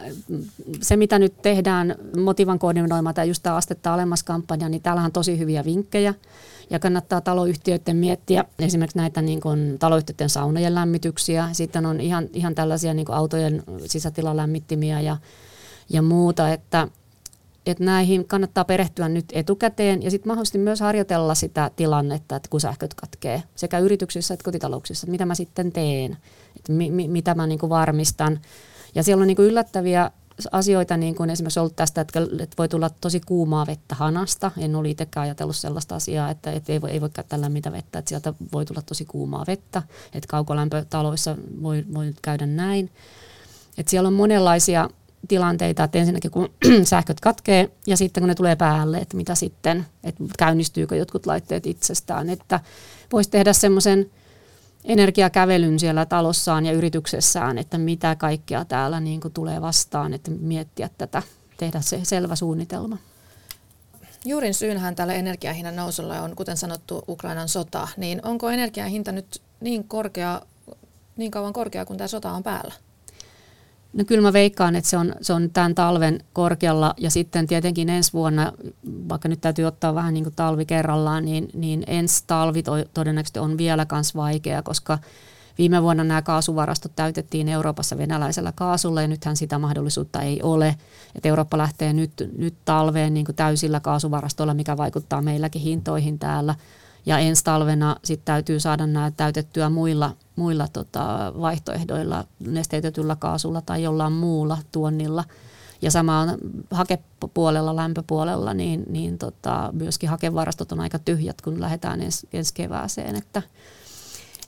se, 0.82 0.98
mitä 0.98 1.20
nyt 1.20 1.42
tehdään 1.42 1.96
Motivan 2.18 2.60
koordinoima 2.60 3.14
tai 3.14 3.28
just 3.28 3.44
tämä 3.44 3.56
astetta 3.56 3.94
alemmas 3.94 4.24
kampanja, 4.24 4.70
niin 4.70 4.82
täällä 4.82 5.02
on 5.02 5.12
tosi 5.12 5.40
hyviä 5.40 5.66
vinkkejä. 5.66 6.14
Ja 6.70 6.80
kannattaa 6.80 7.22
taloyhtiöiden 7.22 7.98
miettiä 7.98 8.46
esimerkiksi 8.60 8.98
näitä 8.98 9.22
niin 9.22 9.42
kuin, 9.42 9.80
taloyhtiöiden 9.80 10.30
saunojen 10.30 10.76
lämmityksiä. 10.76 11.50
Sitten 11.52 11.86
on 11.86 12.02
ihan, 12.02 12.28
ihan 12.34 12.56
tällaisia 12.56 12.94
niin 12.94 13.06
kuin 13.06 13.16
autojen 13.16 13.64
sisätilalämmittimiä 13.86 15.02
ja, 15.02 15.18
ja 15.94 16.02
muuta, 16.02 16.54
että, 16.54 16.88
että 17.66 17.84
näihin 17.84 18.28
kannattaa 18.28 18.66
perehtyä 18.66 19.10
nyt 19.10 19.26
etukäteen 19.34 20.04
ja 20.04 20.12
sitten 20.12 20.30
mahdollisesti 20.30 20.58
myös 20.58 20.80
harjoitella 20.80 21.36
sitä 21.36 21.72
tilannetta, 21.76 22.36
että 22.36 22.50
kun 22.50 22.62
sähköt 22.62 22.94
katkee 22.94 23.44
sekä 23.56 23.80
yrityksissä 23.80 24.34
että 24.34 24.44
kotitalouksissa, 24.44 25.06
että 25.06 25.12
mitä 25.12 25.26
mä 25.26 25.36
sitten 25.36 25.72
teen 25.72 26.18
että 26.56 26.72
mi, 26.72 26.92
mi, 26.92 27.08
mitä 27.08 27.36
mä 27.36 27.48
niin 27.48 27.60
kuin 27.60 27.70
varmistan. 27.70 28.40
Ja 28.96 29.04
siellä 29.04 29.22
on 29.22 29.28
niin 29.28 29.36
kuin 29.36 29.48
yllättäviä 29.48 30.12
asioita, 30.52 30.98
niin 30.98 31.16
kuin 31.16 31.30
esimerkiksi 31.30 31.60
ollut 31.60 31.76
tästä, 31.76 32.02
että, 32.02 32.20
voi 32.58 32.70
tulla 32.70 32.90
tosi 32.90 33.20
kuumaa 33.20 33.68
vettä 33.68 33.96
hanasta. 33.96 34.52
En 34.58 34.76
ole 34.76 34.90
itsekään 34.90 35.24
ajatellut 35.24 35.56
sellaista 35.56 35.96
asiaa, 35.96 36.30
että, 36.30 36.52
että 36.52 36.74
ei, 36.74 36.82
voi, 36.82 36.92
ei 36.92 37.02
voi 37.02 37.10
käyttää 37.10 37.42
lämmintä 37.42 37.72
vettä, 37.72 38.00
että 38.00 38.10
sieltä 38.10 38.34
voi 38.54 38.66
tulla 38.66 38.82
tosi 38.82 39.06
kuumaa 39.06 39.44
vettä. 39.48 39.84
Että 40.14 40.28
kaukolämpötaloissa 40.28 41.36
voi, 41.62 41.86
voi 41.94 42.14
käydä 42.22 42.46
näin. 42.46 42.92
Että 43.78 43.90
siellä 43.90 44.08
on 44.08 44.14
monenlaisia 44.14 44.90
tilanteita, 45.28 45.84
että 45.84 45.98
ensinnäkin 45.98 46.32
kun 46.32 46.50
sähköt 46.84 47.20
katkee 47.20 47.70
ja 47.88 47.98
sitten 47.98 48.22
kun 48.22 48.28
ne 48.28 48.36
tulee 48.36 48.56
päälle, 48.56 48.98
että 48.98 49.18
mitä 49.18 49.36
sitten, 49.36 49.86
että 50.04 50.24
käynnistyykö 50.38 50.96
jotkut 50.96 51.26
laitteet 51.26 51.66
itsestään, 51.66 52.30
että 52.30 52.60
voisi 53.12 53.30
tehdä 53.30 53.54
semmoisen 53.54 54.10
energiakävelyn 54.86 55.80
siellä 55.80 56.06
talossaan 56.06 56.66
ja 56.66 56.72
yrityksessään, 56.72 57.58
että 57.58 57.78
mitä 57.78 58.16
kaikkea 58.16 58.66
täällä 58.66 59.00
niin 59.00 59.22
kuin 59.22 59.34
tulee 59.34 59.62
vastaan, 59.62 60.14
että 60.14 60.32
miettiä 60.32 60.90
tätä, 60.98 61.24
tehdä 61.58 61.82
se 61.82 62.00
selvä 62.04 62.36
suunnitelma. 62.36 62.98
Juurin 64.26 64.54
syynhän 64.54 64.96
tällä 64.96 65.14
energiahinnan 65.14 65.76
nousulla 65.76 66.22
on, 66.22 66.36
kuten 66.36 66.58
sanottu, 66.58 67.04
Ukrainan 67.08 67.50
sota. 67.50 67.88
Niin 67.98 68.22
onko 68.24 68.50
energiahinta 68.50 69.12
nyt 69.12 69.42
niin 69.62 69.84
korkea, 69.84 70.42
niin 71.18 71.32
kauan 71.32 71.54
korkea 71.54 71.86
kuin 71.86 71.98
tämä 71.98 72.08
sota 72.08 72.32
on 72.32 72.44
päällä? 72.44 72.74
No 73.94 74.04
kyllä 74.06 74.22
mä 74.22 74.34
veikkaan, 74.34 74.76
että 74.76 74.90
se 74.90 74.98
on, 74.98 75.16
se 75.22 75.34
on 75.34 75.50
tämän 75.50 75.76
talven 75.76 76.20
korkealla 76.34 76.94
ja 76.98 77.12
sitten 77.12 77.48
tietenkin 77.48 77.90
ensi 77.90 78.14
vuonna, 78.14 78.54
vaikka 79.10 79.30
nyt 79.30 79.42
täytyy 79.42 79.66
ottaa 79.66 79.96
vähän 79.96 80.14
niin 80.14 80.24
kuin 80.24 80.36
talvi 80.36 80.66
kerrallaan, 80.66 81.26
niin, 81.26 81.50
niin 81.54 81.84
ensi 81.88 82.24
talvi 82.28 82.64
to, 82.64 82.72
todennäköisesti 82.94 83.40
on 83.40 83.58
vielä 83.58 83.86
myös 83.92 84.16
vaikea, 84.16 84.62
koska 84.62 84.98
viime 85.58 85.84
vuonna 85.84 86.04
nämä 86.04 86.22
kaasuvarastot 86.22 86.92
täytettiin 86.96 87.50
Euroopassa 87.50 87.98
venäläisellä 87.98 88.52
kaasulla 88.56 89.02
ja 89.02 89.08
nythän 89.08 89.38
sitä 89.38 89.60
mahdollisuutta 89.60 90.22
ei 90.22 90.42
ole. 90.42 90.76
Että 91.16 91.30
Eurooppa 91.30 91.58
lähtee 91.58 91.94
nyt, 91.94 92.30
nyt 92.38 92.56
talveen 92.66 93.14
niin 93.14 93.26
kuin 93.26 93.36
täysillä 93.36 93.80
kaasuvarastoilla, 93.80 94.54
mikä 94.54 94.78
vaikuttaa 94.78 95.22
meilläkin 95.22 95.62
hintoihin 95.62 96.20
täällä. 96.20 96.56
Ja 97.06 97.20
ensi 97.20 97.44
talvena 97.44 97.96
sitten 98.04 98.26
täytyy 98.26 98.60
saada 98.60 98.88
nämä 98.88 99.12
täytettyä 99.12 99.70
muilla, 99.70 100.16
muilla 100.36 100.68
tota, 100.68 101.34
vaihtoehdoilla, 101.42 102.24
nesteytetyllä 102.40 103.16
kaasulla 103.16 103.62
tai 103.62 103.84
jollain 103.84 104.14
muulla 104.14 104.58
tuonnilla. 104.72 105.24
Ja 105.82 105.92
sama 105.92 106.20
on 106.20 106.38
hakepuolella, 106.72 107.76
lämpöpuolella, 107.76 108.54
niin, 108.54 108.84
niin 108.90 109.18
tota, 109.18 109.70
myöskin 109.74 110.10
hakevarastot 110.10 110.72
on 110.72 110.80
aika 110.80 111.00
tyhjät, 111.00 111.42
kun 111.42 111.62
lähdetään 111.62 112.02
ens, 112.02 112.28
ensi 112.34 112.54
kevääseen. 112.54 113.16
Että 113.16 113.42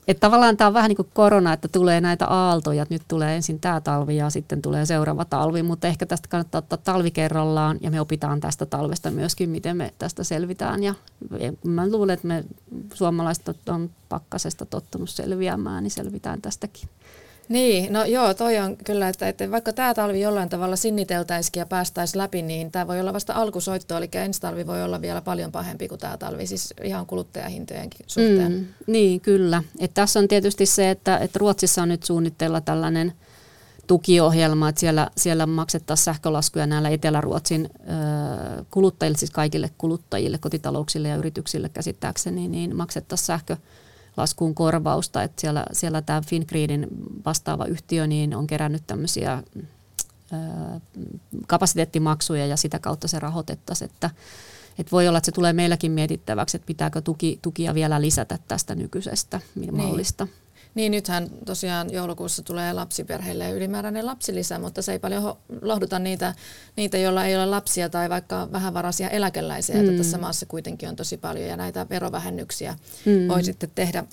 että 0.08 0.22
tavallaan 0.22 0.58
tämä 0.58 0.68
on 0.68 0.74
vähän 0.74 0.90
niin 0.90 0.96
kuin 0.96 1.10
korona, 1.14 1.54
että 1.54 1.68
tulee 1.68 2.02
näitä 2.02 2.28
aaltoja, 2.28 2.86
nyt 2.90 3.02
tulee 3.08 3.36
ensin 3.36 3.60
tämä 3.60 3.82
talvi 3.82 4.16
ja 4.16 4.30
sitten 4.30 4.62
tulee 4.62 4.86
seuraava 4.86 5.26
talvi, 5.26 5.64
mutta 5.64 5.88
ehkä 5.88 6.06
tästä 6.06 6.28
kannattaa 6.28 6.60
ottaa 6.60 6.78
talvi 6.78 7.12
kerrallaan 7.12 7.78
ja 7.82 7.92
me 7.92 8.02
opitaan 8.02 8.40
tästä 8.40 8.66
talvesta 8.66 9.12
myöskin, 9.12 9.50
miten 9.50 9.78
me 9.78 9.94
tästä 10.00 10.24
selvitään 10.24 10.84
ja 10.84 10.94
mä 11.64 11.90
luulen, 11.90 12.14
että 12.14 12.28
me 12.28 12.44
suomalaiset 12.94 13.70
on 13.70 13.90
pakkasesta 14.10 14.66
tottunut 14.66 15.10
selviämään, 15.10 15.84
niin 15.84 15.92
selvitään 15.92 16.42
tästäkin. 16.42 16.90
Niin, 17.50 17.94
no 17.94 18.06
joo, 18.06 18.34
toi 18.34 18.58
on 18.60 18.78
kyllä, 18.78 19.10
että, 19.10 19.28
että 19.28 19.52
vaikka 19.52 19.74
tämä 19.74 19.94
talvi 19.94 20.22
jollain 20.22 20.50
tavalla 20.50 20.76
sinniteltäisikin 20.76 21.60
ja 21.60 21.66
päästäisiin 21.66 22.18
läpi, 22.18 22.42
niin 22.42 22.72
tämä 22.72 22.88
voi 22.88 23.00
olla 23.00 23.14
vasta 23.14 23.34
alkusoitto, 23.34 23.98
eli 23.98 24.10
ensi 24.14 24.42
talvi 24.42 24.68
voi 24.68 24.84
olla 24.84 25.02
vielä 25.02 25.22
paljon 25.22 25.52
pahempi 25.52 25.88
kuin 25.88 26.00
tämä 26.00 26.18
talvi, 26.18 26.48
siis 26.48 26.74
ihan 26.84 27.06
kuluttajahintojenkin 27.06 28.06
suhteen. 28.08 28.52
Mm, 28.52 28.66
niin, 28.88 29.22
kyllä. 29.22 29.64
Et 29.80 29.92
tässä 29.94 30.20
on 30.20 30.28
tietysti 30.28 30.66
se, 30.66 30.90
että, 30.90 31.18
että 31.18 31.40
Ruotsissa 31.40 31.82
on 31.82 31.90
nyt 31.90 32.04
suunnitteilla 32.04 32.62
tällainen 32.62 33.14
tukiohjelma, 33.88 34.70
että 34.70 34.80
siellä, 34.80 35.10
siellä 35.18 35.46
maksettaisiin 35.46 36.06
sähkölaskuja 36.06 36.68
näillä 36.68 36.90
Etelä-Ruotsin 36.90 37.70
ö, 37.74 38.64
kuluttajille, 38.72 39.18
siis 39.18 39.32
kaikille 39.32 39.70
kuluttajille, 39.78 40.38
kotitalouksille 40.38 41.08
ja 41.08 41.16
yrityksille 41.16 41.70
käsittääkseni, 41.70 42.48
niin 42.48 42.76
maksettaisiin 42.76 43.26
sähkö 43.26 43.58
laskuun 44.18 44.56
korvausta. 44.56 45.24
Että 45.24 45.42
siellä, 45.42 45.66
siellä 45.72 46.02
tämä 46.02 46.22
Fingridin 46.22 46.88
vastaava 47.26 47.66
yhtiö 47.66 48.08
niin 48.08 48.36
on 48.36 48.48
kerännyt 48.48 48.84
tämmöisiä 48.88 49.44
kapasiteettimaksuja 51.48 52.46
ja 52.46 52.58
sitä 52.58 52.80
kautta 52.80 53.08
se 53.08 53.20
rahoitettaisiin. 53.20 53.92
Että, 53.92 54.10
että 54.80 54.92
voi 54.92 55.08
olla, 55.08 55.18
että 55.18 55.26
se 55.26 55.32
tulee 55.32 55.54
meilläkin 55.54 55.92
mietittäväksi, 55.92 56.58
että 56.58 56.68
pitääkö 56.68 57.02
tuki, 57.02 57.40
tukia 57.42 57.74
vielä 57.74 58.02
lisätä 58.02 58.40
tästä 58.48 58.76
nykyisestä 58.76 59.42
niin. 59.56 59.76
mallista. 59.76 60.28
Niin, 60.76 60.92
nythän 60.92 61.30
tosiaan 61.46 61.94
joulukuussa 61.94 62.44
tulee 62.44 62.74
lapsiperheille 62.74 63.52
ylimääräinen 63.52 64.06
lapsilisä, 64.06 64.60
mutta 64.60 64.82
se 64.82 64.92
ei 64.92 65.00
paljon 65.00 65.38
lohduta 65.62 66.00
niitä, 66.00 66.36
niitä 66.76 66.98
joilla 66.98 67.26
ei 67.26 67.36
ole 67.36 67.46
lapsia 67.46 67.90
tai 67.90 68.10
vaikka 68.10 68.50
vähävaraisia 68.52 69.10
eläkeläisiä, 69.10 69.76
mm. 69.76 69.82
että 69.82 69.98
tässä 69.98 70.18
maassa 70.18 70.46
kuitenkin 70.46 70.90
on 70.90 70.96
tosi 70.96 71.18
paljon 71.18 71.50
ja 71.50 71.58
näitä 71.58 71.90
verovähennyksiä 71.90 72.76
mm. 73.06 73.28
voi 73.28 73.44
sitten 73.44 73.72
tehdä, 73.76 74.04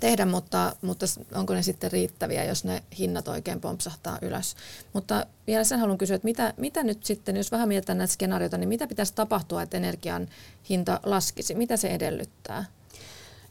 tehdä 0.00 0.26
mutta, 0.26 0.76
mutta 0.82 1.06
onko 1.34 1.54
ne 1.54 1.62
sitten 1.62 1.92
riittäviä, 1.92 2.44
jos 2.44 2.64
ne 2.64 2.82
hinnat 2.98 3.28
oikein 3.28 3.60
pompsahtaa 3.60 4.18
ylös. 4.22 4.56
Mutta 4.92 5.26
vielä 5.46 5.64
sen 5.64 5.80
haluan 5.80 5.98
kysyä, 5.98 6.16
että 6.16 6.26
mitä, 6.26 6.54
mitä 6.56 6.82
nyt 6.82 7.04
sitten, 7.04 7.36
jos 7.36 7.52
vähän 7.52 7.68
mietitään 7.68 7.98
näitä 7.98 8.12
skenaarioita, 8.12 8.58
niin 8.58 8.68
mitä 8.68 8.86
pitäisi 8.86 9.14
tapahtua, 9.14 9.62
että 9.62 9.76
energian 9.76 10.28
hinta 10.68 11.00
laskisi? 11.02 11.54
Mitä 11.54 11.76
se 11.76 11.88
edellyttää? 11.88 12.64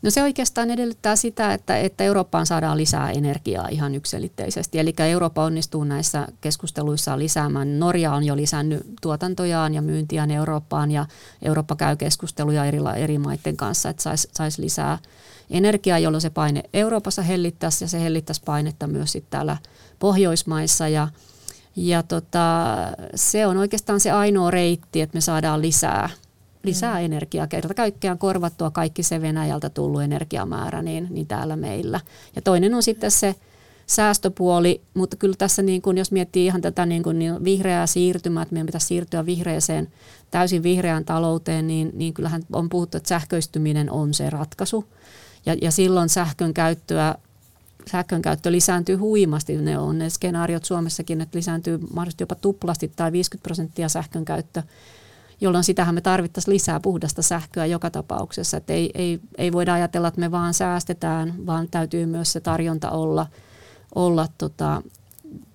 No 0.02 0.10
se 0.10 0.24
oikeastaan 0.24 0.72
edellyttää 0.72 1.16
sitä, 1.16 1.54
että, 1.54 1.78
että 1.78 2.04
Eurooppaan 2.04 2.46
saadaan 2.46 2.78
lisää 2.78 3.12
energiaa 3.12 3.68
ihan 3.68 3.96
yksilitteisesti. 3.96 4.80
Eli 4.80 4.94
Eurooppa 5.00 5.44
onnistuu 5.44 5.84
näissä 5.84 6.28
keskusteluissa 6.42 7.20
lisäämään. 7.20 7.80
Norja 7.80 8.14
on 8.14 8.24
jo 8.24 8.36
lisännyt 8.36 8.84
tuotantojaan 9.02 9.74
ja 9.74 9.82
myyntiään 9.82 10.32
Eurooppaan 10.32 10.92
ja 10.92 11.06
Eurooppa 11.42 11.76
käy 11.76 11.96
keskusteluja 11.96 12.66
eri, 12.66 12.80
eri 12.96 13.18
maiden 13.18 13.58
kanssa, 13.58 13.90
että 13.90 14.04
saisi 14.04 14.30
sais 14.34 14.60
lisää 14.60 15.00
energiaa, 15.50 16.00
jolloin 16.00 16.22
se 16.22 16.30
paine 16.30 16.64
Euroopassa 16.74 17.22
hellittäisi 17.22 17.84
ja 17.84 17.88
se 17.88 18.02
hellittäisi 18.02 18.42
painetta 18.46 18.88
myös 18.88 19.12
sitten 19.12 19.32
täällä 19.32 19.58
Pohjoismaissa 20.00 20.88
ja 20.88 21.08
ja 21.80 22.04
tota, 22.04 22.66
se 23.16 23.48
on 23.48 23.58
oikeastaan 23.58 24.00
se 24.00 24.12
ainoa 24.12 24.52
reitti, 24.52 25.02
että 25.02 25.18
me 25.18 25.22
saadaan 25.22 25.62
lisää 25.62 26.10
lisää 26.68 27.00
mm. 27.00 27.06
energiaa. 27.06 27.48
Kerta 27.48 27.74
kaikkiaan 27.74 28.18
korvattua 28.18 28.72
kaikki 28.72 29.04
se 29.04 29.22
Venäjältä 29.22 29.70
tullut 29.70 30.02
energiamäärä 30.02 30.82
niin, 30.82 31.08
niin 31.10 31.28
täällä 31.28 31.56
meillä. 31.56 32.00
Ja 32.36 32.42
toinen 32.42 32.74
on 32.74 32.84
sitten 32.84 33.12
se 33.12 33.36
säästöpuoli, 33.88 34.82
mutta 34.94 35.18
kyllä 35.18 35.36
tässä 35.38 35.62
niin 35.62 35.82
kuin, 35.82 35.98
jos 35.98 36.12
miettii 36.12 36.46
ihan 36.46 36.62
tätä 36.62 36.86
niin 36.86 37.04
kuin, 37.04 37.20
niin 37.20 37.44
vihreää 37.44 37.88
siirtymää, 37.88 38.44
että 38.44 38.54
meidän 38.54 38.66
pitäisi 38.66 38.88
siirtyä 38.88 39.26
vihreeseen, 39.26 39.88
täysin 40.32 40.64
vihreään 40.64 41.06
talouteen, 41.06 41.68
niin, 41.68 41.92
niin 41.94 42.14
kyllähän 42.14 42.44
on 42.54 42.70
puhuttu, 42.70 42.98
että 42.98 43.10
sähköistyminen 43.10 43.92
on 43.92 44.14
se 44.14 44.30
ratkaisu. 44.30 44.86
Ja, 45.46 45.56
ja 45.62 45.72
silloin 45.72 46.10
sähkön 46.10 46.54
käyttöä 46.54 47.16
sähkön 47.92 48.22
käyttö 48.22 48.52
lisääntyy 48.52 48.96
huimasti. 48.96 49.58
Ne 49.58 49.80
on 49.80 50.00
ne 50.00 50.10
skenaariot 50.10 50.66
Suomessakin, 50.66 51.22
että 51.22 51.38
lisääntyy 51.38 51.78
mahdollisesti 51.94 52.22
jopa 52.22 52.36
tuplasti 52.36 52.92
tai 52.96 53.12
50 53.12 53.44
prosenttia 53.44 53.90
sähkön 53.90 54.26
käyttö, 54.26 54.64
jolloin 55.42 55.64
sitähän 55.64 55.96
me 55.96 56.02
tarvittaisiin 56.02 56.54
lisää 56.54 56.80
puhdasta 56.80 57.22
sähköä 57.22 57.66
joka 57.66 57.90
tapauksessa. 57.90 58.58
Että 58.58 58.74
ei, 58.74 58.92
ei, 58.94 59.20
ei 59.38 59.52
voida 59.52 59.74
ajatella, 59.74 60.08
että 60.08 60.20
me 60.20 60.32
vaan 60.32 60.54
säästetään, 60.54 61.46
vaan 61.46 61.68
täytyy 61.72 62.06
myös 62.06 62.32
se 62.32 62.40
tarjonta 62.40 62.90
olla, 62.90 63.28
olla 63.96 64.28
tota, 64.38 64.82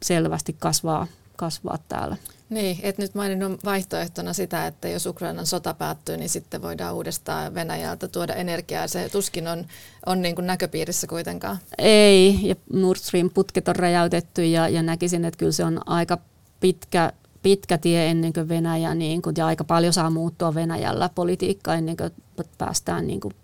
selvästi 0.03 0.57
kasvaa, 0.59 1.07
kasvaa 1.37 1.79
täällä. 1.89 2.17
Niin, 2.51 2.79
et 2.83 2.99
nyt 2.99 3.15
maininnut 3.15 3.65
vaihtoehtona 3.65 4.33
sitä, 4.33 4.67
että 4.67 4.89
jos 4.89 5.07
Ukrainan 5.07 5.47
sota 5.47 5.75
päättyy, 5.75 6.17
niin 6.17 6.29
sitten 6.29 6.63
voidaan 6.63 6.95
uudestaan 6.95 7.55
Venäjältä 7.55 8.09
tuoda 8.09 8.35
energiaa. 8.35 8.89
Se 8.89 9.09
tuskin 9.09 9.49
on, 9.49 9.67
on 10.07 10.23
niin 10.23 10.35
kuin 10.35 10.47
näköpiirissä 10.47 11.07
kuitenkaan. 11.07 11.59
Ei, 11.79 12.39
ja 12.43 12.55
Nord 12.73 12.99
Stream-putket 12.99 13.69
on 13.69 13.77
räjäytetty 13.77 14.45
ja, 14.45 14.69
ja 14.69 14.83
näkisin, 14.83 15.25
että 15.25 15.39
kyllä 15.39 15.53
se 15.53 15.65
on 15.65 15.81
aika 15.89 16.19
pitkä, 16.61 17.13
pitkä 17.43 17.79
tie 17.79 18.07
ennen 18.07 18.33
kuin 18.33 18.49
Venäjä, 18.49 18.95
niin 18.95 19.23
kuin, 19.23 19.35
ja 19.37 19.47
aika 19.47 19.65
paljon 19.65 19.93
saa 19.93 20.11
muuttua 20.11 20.55
Venäjällä 20.55 21.11
politiikkaa 21.15 21.75
ennen 21.75 21.97
kuin 21.97 22.11
päästään 22.59 23.07
niin 23.07 23.21
kuin 23.21 23.35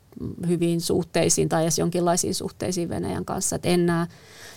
hyviin 0.48 0.80
suhteisiin 0.80 1.48
tai 1.48 1.62
edes 1.62 1.78
jonkinlaisiin 1.78 2.34
suhteisiin 2.34 2.88
Venäjän 2.88 3.24
kanssa. 3.24 3.56
Et 3.56 3.66
en 3.66 3.87
näe 3.87 4.06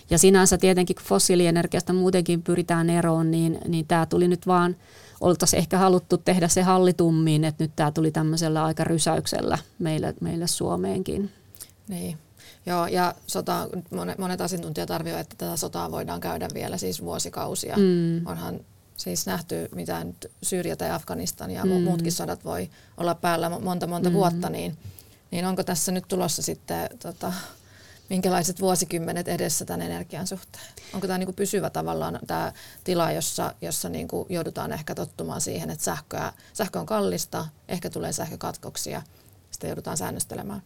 ja 0.09 0.17
sinänsä 0.17 0.57
tietenkin, 0.57 0.95
kun 0.95 1.05
fossiilienergiasta 1.05 1.93
muutenkin 1.93 2.41
pyritään 2.41 2.89
eroon, 2.89 3.31
niin, 3.31 3.59
niin 3.67 3.87
tämä 3.87 4.05
tuli 4.05 4.27
nyt 4.27 4.47
vaan, 4.47 4.75
oltaisiin 5.21 5.57
ehkä 5.57 5.77
haluttu 5.77 6.17
tehdä 6.17 6.47
se 6.47 6.61
hallitummin, 6.61 7.43
että 7.43 7.63
nyt 7.63 7.71
tämä 7.75 7.91
tuli 7.91 8.11
tämmöisellä 8.11 8.65
aika 8.65 8.83
rysäyksellä 8.83 9.57
meille, 9.79 10.13
meille 10.21 10.47
Suomeenkin. 10.47 11.31
Niin. 11.87 12.17
Joo, 12.65 12.87
ja 12.87 13.15
sota, 13.27 13.67
monet, 13.95 14.17
monet 14.17 14.41
asiantuntijat 14.41 14.91
arvioivat, 14.91 15.21
että 15.21 15.35
tätä 15.45 15.57
sotaa 15.57 15.91
voidaan 15.91 16.19
käydä 16.19 16.47
vielä 16.53 16.77
siis 16.77 17.01
vuosikausia. 17.01 17.77
Mm. 17.77 18.27
Onhan 18.27 18.59
siis 18.97 19.25
nähty, 19.25 19.69
mitä 19.75 20.03
nyt 20.03 20.31
Syyria 20.43 20.75
tai 20.75 20.91
Afganistan 20.91 21.51
ja 21.51 21.65
mm. 21.65 21.71
muutkin 21.71 22.11
sodat 22.11 22.45
voi 22.45 22.69
olla 22.97 23.15
päällä 23.15 23.49
monta 23.49 23.87
monta 23.87 24.09
mm. 24.09 24.13
vuotta, 24.13 24.49
niin, 24.49 24.77
niin 25.31 25.45
onko 25.45 25.63
tässä 25.63 25.91
nyt 25.91 26.07
tulossa 26.07 26.41
sitten 26.41 26.89
tota, 27.01 27.33
minkälaiset 28.09 28.61
vuosikymmenet 28.61 29.27
edessä 29.27 29.65
tämän 29.65 29.81
energian 29.81 30.27
suhteen? 30.27 30.65
Onko 30.93 31.07
tämä 31.07 31.17
niin 31.17 31.33
pysyvä 31.33 31.69
tavallaan 31.69 32.19
tämä 32.27 32.53
tila, 32.83 33.11
jossa, 33.11 33.53
jossa 33.61 33.89
niin 33.89 34.07
kuin 34.07 34.25
joudutaan 34.29 34.71
ehkä 34.71 34.95
tottumaan 34.95 35.41
siihen, 35.41 35.69
että 35.69 35.85
sähköä, 35.85 36.33
sähkö 36.53 36.79
on 36.79 36.85
kallista, 36.85 37.47
ehkä 37.67 37.89
tulee 37.89 38.13
sähkökatkoksia, 38.13 39.01
sitä 39.51 39.67
joudutaan 39.67 39.97
säännöstelemään? 39.97 40.61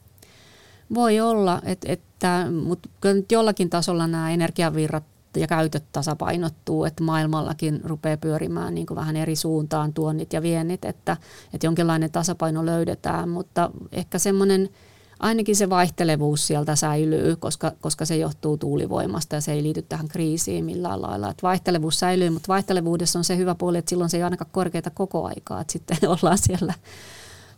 Voi 0.94 1.20
olla, 1.20 1.62
että, 1.66 1.92
että, 1.92 2.48
mutta 2.64 2.90
kyllä 3.02 3.16
nyt 3.16 3.32
jollakin 3.32 3.70
tasolla 3.70 4.08
nämä 4.08 4.32
energiavirrat 4.32 5.04
ja 5.36 5.48
käytöt 5.48 5.84
tasapainottuu, 5.92 6.86
että 6.86 7.04
maailmallakin 7.04 7.82
rupeaa 7.84 8.18
pyörimään 8.18 8.76
niin 8.76 8.88
kuin 8.88 8.96
vähän 8.96 9.16
eri 9.16 9.36
suuntaan 9.36 9.94
tuonnit 9.94 10.34
ja 10.34 10.42
viennit, 10.42 10.86
että, 10.86 11.18
että 11.54 11.68
jonkinlainen 11.68 12.12
tasapaino 12.12 12.66
löydetään, 12.66 13.30
mutta 13.30 13.72
ehkä 13.92 14.20
semmoinen– 14.20 14.70
ainakin 15.20 15.56
se 15.56 15.70
vaihtelevuus 15.70 16.48
sieltä 16.48 16.76
säilyy, 16.76 17.36
koska, 17.36 17.72
koska 17.82 18.06
se 18.06 18.18
johtuu 18.18 18.58
tuulivoimasta 18.58 19.36
ja 19.36 19.42
se 19.42 19.52
ei 19.52 19.64
liity 19.64 19.82
tähän 19.82 20.08
kriisiin 20.08 20.66
millään 20.66 21.02
lailla. 21.02 21.30
Et 21.30 21.44
vaihtelevuus 21.44 22.00
säilyy, 22.00 22.30
mutta 22.30 22.48
vaihtelevuudessa 22.48 23.20
on 23.20 23.24
se 23.24 23.38
hyvä 23.38 23.56
puoli, 23.56 23.78
että 23.78 23.90
silloin 23.90 24.10
se 24.10 24.18
ei 24.18 24.24
ainakaan 24.24 24.52
korkeita 24.52 24.90
koko 24.90 25.26
aikaa, 25.28 25.62
että 25.62 25.74
sitten 25.74 25.98
ollaan 26.22 26.38
siellä 26.38 26.74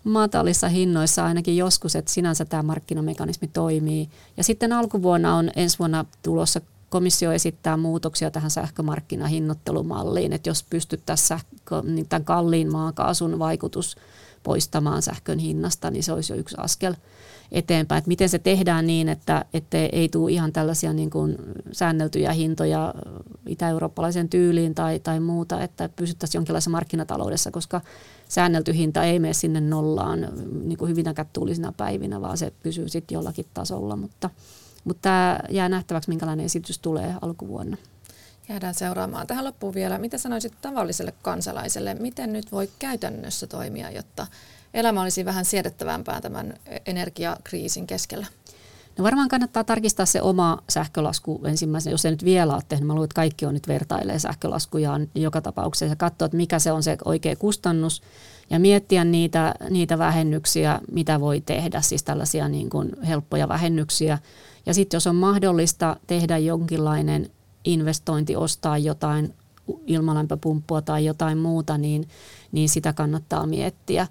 matalissa 0.04 0.68
hinnoissa 0.68 1.26
ainakin 1.26 1.58
joskus, 1.58 1.96
että 1.96 2.12
sinänsä 2.12 2.46
tämä 2.46 2.64
markkinamekanismi 2.64 3.48
toimii. 3.48 4.10
Ja 4.38 4.44
sitten 4.44 4.74
alkuvuonna 4.74 5.36
on 5.36 5.52
ensi 5.56 5.80
vuonna 5.80 6.06
tulossa 6.24 6.62
komissio 6.90 7.32
esittää 7.32 7.78
muutoksia 7.78 8.32
tähän 8.32 8.52
sähkömarkkinahinnoittelumalliin, 8.52 10.34
että 10.34 10.50
jos 10.50 10.66
pystyttäisiin 10.70 11.40
niin 11.84 12.10
tämän 12.10 12.26
kalliin 12.26 12.72
maakaasun 12.72 13.40
vaikutus 13.40 13.96
poistamaan 14.44 15.02
sähkön 15.02 15.40
hinnasta, 15.40 15.92
niin 15.92 16.04
se 16.04 16.14
olisi 16.14 16.34
jo 16.34 16.40
yksi 16.40 16.56
askel– 16.60 16.96
eteenpäin. 17.52 17.98
Että 17.98 18.08
miten 18.08 18.30
se 18.30 18.40
tehdään 18.40 18.88
niin, 18.88 19.10
että, 19.10 19.46
että 19.54 19.78
ei 19.78 20.10
tule 20.10 20.32
ihan 20.32 20.54
tällaisia 20.54 20.94
niin 20.94 21.10
kuin 21.10 21.36
säänneltyjä 21.72 22.34
hintoja 22.34 22.94
itä-eurooppalaisen 23.48 24.30
tyyliin 24.30 24.76
tai, 24.76 25.00
tai 25.00 25.20
muuta, 25.20 25.62
että 25.64 25.90
pysyttäisiin 25.90 26.40
jonkinlaisessa 26.40 26.72
markkinataloudessa, 26.72 27.52
koska 27.52 27.82
säännelty 28.30 28.74
hinta 28.74 29.04
ei 29.04 29.20
mene 29.20 29.34
sinne 29.34 29.62
nollaan 29.62 30.28
niin 30.64 30.78
kuin 30.78 30.96
tuulisina 31.34 31.74
päivinä, 31.78 32.22
vaan 32.22 32.38
se 32.38 32.54
pysyy 32.64 32.90
sitten 32.90 33.16
jollakin 33.16 33.46
tasolla. 33.54 33.96
Mutta, 33.96 34.30
mutta 34.88 35.02
tämä 35.02 35.40
jää 35.50 35.70
nähtäväksi, 35.70 36.10
minkälainen 36.10 36.46
esitys 36.46 36.80
tulee 36.80 37.16
alkuvuonna. 37.22 37.78
Jäädään 38.50 38.74
seuraamaan. 38.74 39.28
Tähän 39.28 39.46
loppuun 39.46 39.74
vielä, 39.74 39.98
mitä 39.98 40.18
sanoisit 40.18 40.54
tavalliselle 40.62 41.14
kansalaiselle, 41.22 41.94
miten 41.94 42.34
nyt 42.34 42.52
voi 42.52 42.70
käytännössä 42.80 43.48
toimia, 43.48 43.92
jotta 43.92 44.28
elämä 44.74 45.02
olisi 45.02 45.26
vähän 45.26 45.46
siedettävämpää 45.46 46.22
tämän 46.22 46.54
energiakriisin 46.86 47.88
keskellä? 47.88 48.26
No 48.98 49.04
varmaan 49.04 49.30
kannattaa 49.30 49.64
tarkistaa 49.64 50.06
se 50.06 50.22
oma 50.22 50.64
sähkölasku 50.70 51.42
ensimmäisenä, 51.46 51.94
jos 51.94 52.06
ei 52.06 52.12
nyt 52.12 52.26
vielä 52.26 52.54
ole 52.54 52.64
tehnyt. 52.70 52.88
Mä 52.88 52.94
luulen, 52.94 53.06
että 53.06 53.16
kaikki 53.16 53.46
on 53.46 53.54
nyt 53.54 53.68
vertailee 53.68 54.20
sähkölaskujaan 54.20 55.08
joka 55.16 55.42
tapauksessa 55.42 55.92
ja 55.92 55.96
katsoa, 55.96 56.26
että 56.26 56.38
mikä 56.38 56.60
se 56.60 56.72
on 56.72 56.84
se 56.84 56.98
oikea 57.06 57.36
kustannus 57.36 58.02
ja 58.50 58.60
miettiä 58.60 59.04
niitä, 59.04 59.56
niitä 59.70 59.98
vähennyksiä, 59.98 60.80
mitä 60.92 61.20
voi 61.20 61.42
tehdä, 61.42 61.82
siis 61.82 62.04
tällaisia 62.04 62.48
niin 62.48 62.70
kuin 62.70 62.92
helppoja 63.08 63.48
vähennyksiä. 63.48 64.18
Ja 64.68 64.74
sitten 64.74 64.98
jos 64.98 65.08
on 65.08 65.16
mahdollista 65.16 65.98
tehdä 66.08 66.38
jonkinlainen 66.38 67.30
investointi, 67.66 68.36
ostaa 68.36 68.78
jotain 68.78 69.34
ilmalämpöpumppua 69.88 70.82
tai 70.82 71.06
jotain 71.06 71.38
muuta, 71.38 71.78
niin, 71.78 72.08
niin 72.52 72.70
sitä 72.70 72.94
kannattaa 72.94 73.48
miettiä. 73.48 74.08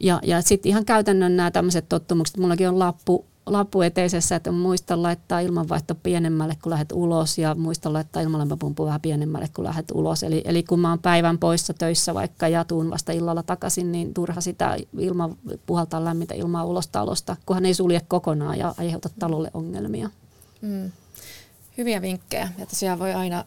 Ja, 0.00 0.20
ja 0.22 0.42
sitten 0.42 0.70
ihan 0.70 0.84
käytännön 0.84 1.36
nämä 1.36 1.50
tämmöiset 1.50 1.88
tottumukset. 1.88 2.36
Mullakin 2.36 2.68
on 2.68 2.78
lappu, 2.78 3.26
lappu 3.46 3.82
eteisessä, 3.82 4.36
että 4.36 4.52
muista 4.52 5.02
laittaa 5.02 5.40
ilmanvaihto 5.40 5.94
pienemmälle, 5.94 6.56
kun 6.62 6.70
lähdet 6.70 6.92
ulos 6.92 7.38
ja 7.38 7.54
muista 7.54 7.92
laittaa 7.92 8.22
ilmalämpöpumpu 8.22 8.86
vähän 8.86 9.00
pienemmälle, 9.00 9.48
kun 9.54 9.64
lähdet 9.64 9.90
ulos. 9.94 10.22
Eli, 10.22 10.42
eli 10.44 10.62
kun 10.62 10.80
mä 10.80 10.90
oon 10.90 10.98
päivän 10.98 11.38
poissa 11.38 11.74
töissä 11.74 12.14
vaikka 12.14 12.48
ja 12.48 12.64
tuun 12.64 12.90
vasta 12.90 13.12
illalla 13.12 13.42
takaisin, 13.42 13.92
niin 13.92 14.14
turha 14.14 14.40
sitä 14.40 14.76
ilma, 14.98 15.36
puhaltaa 15.66 16.04
lämmintä 16.04 16.34
ilmaa 16.34 16.64
ulos 16.64 16.88
talosta, 16.88 17.36
kunhan 17.46 17.66
ei 17.66 17.74
sulje 17.74 18.00
kokonaan 18.08 18.58
ja 18.58 18.74
aiheuta 18.78 19.08
talolle 19.18 19.50
ongelmia. 19.54 20.10
Mm. 20.60 20.90
Hyviä 21.78 22.02
vinkkejä. 22.02 22.48
Ja 22.58 22.66
tosiaan 22.66 22.98
voi 22.98 23.12
aina 23.12 23.44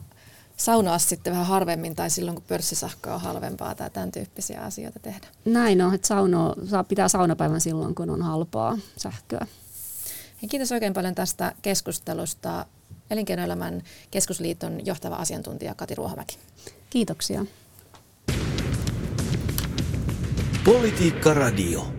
saunoa 0.58 0.98
sitten 0.98 1.34
vähän 1.34 1.46
harvemmin 1.46 1.96
tai 1.96 2.10
silloin, 2.10 2.36
kun 2.36 2.44
pörssisähkö 2.48 3.14
on 3.14 3.22
halvempaa 3.22 3.76
tai 3.76 3.90
tämän 3.90 4.12
tyyppisiä 4.12 4.62
asioita 4.62 5.00
tehdä. 5.00 5.28
Näin 5.46 5.82
on, 5.82 5.94
että 5.94 6.08
sauno, 6.08 6.56
saa 6.66 6.84
pitää 6.84 7.08
saunapäivän 7.08 7.62
silloin, 7.62 7.96
kun 7.96 8.10
on 8.10 8.22
halpaa 8.22 8.78
sähköä. 8.98 9.48
Ja 10.42 10.48
kiitos 10.48 10.72
oikein 10.72 10.94
paljon 10.94 11.16
tästä 11.16 11.54
keskustelusta 11.62 12.66
Elinkeinoelämän 13.10 13.84
keskusliiton 14.12 14.86
johtava 14.86 15.16
asiantuntija 15.16 15.76
Kati 15.76 15.96
Ruohomäki. 15.96 16.38
Kiitoksia. 16.90 17.46
Politiikka 20.66 21.34
Radio. 21.34 21.97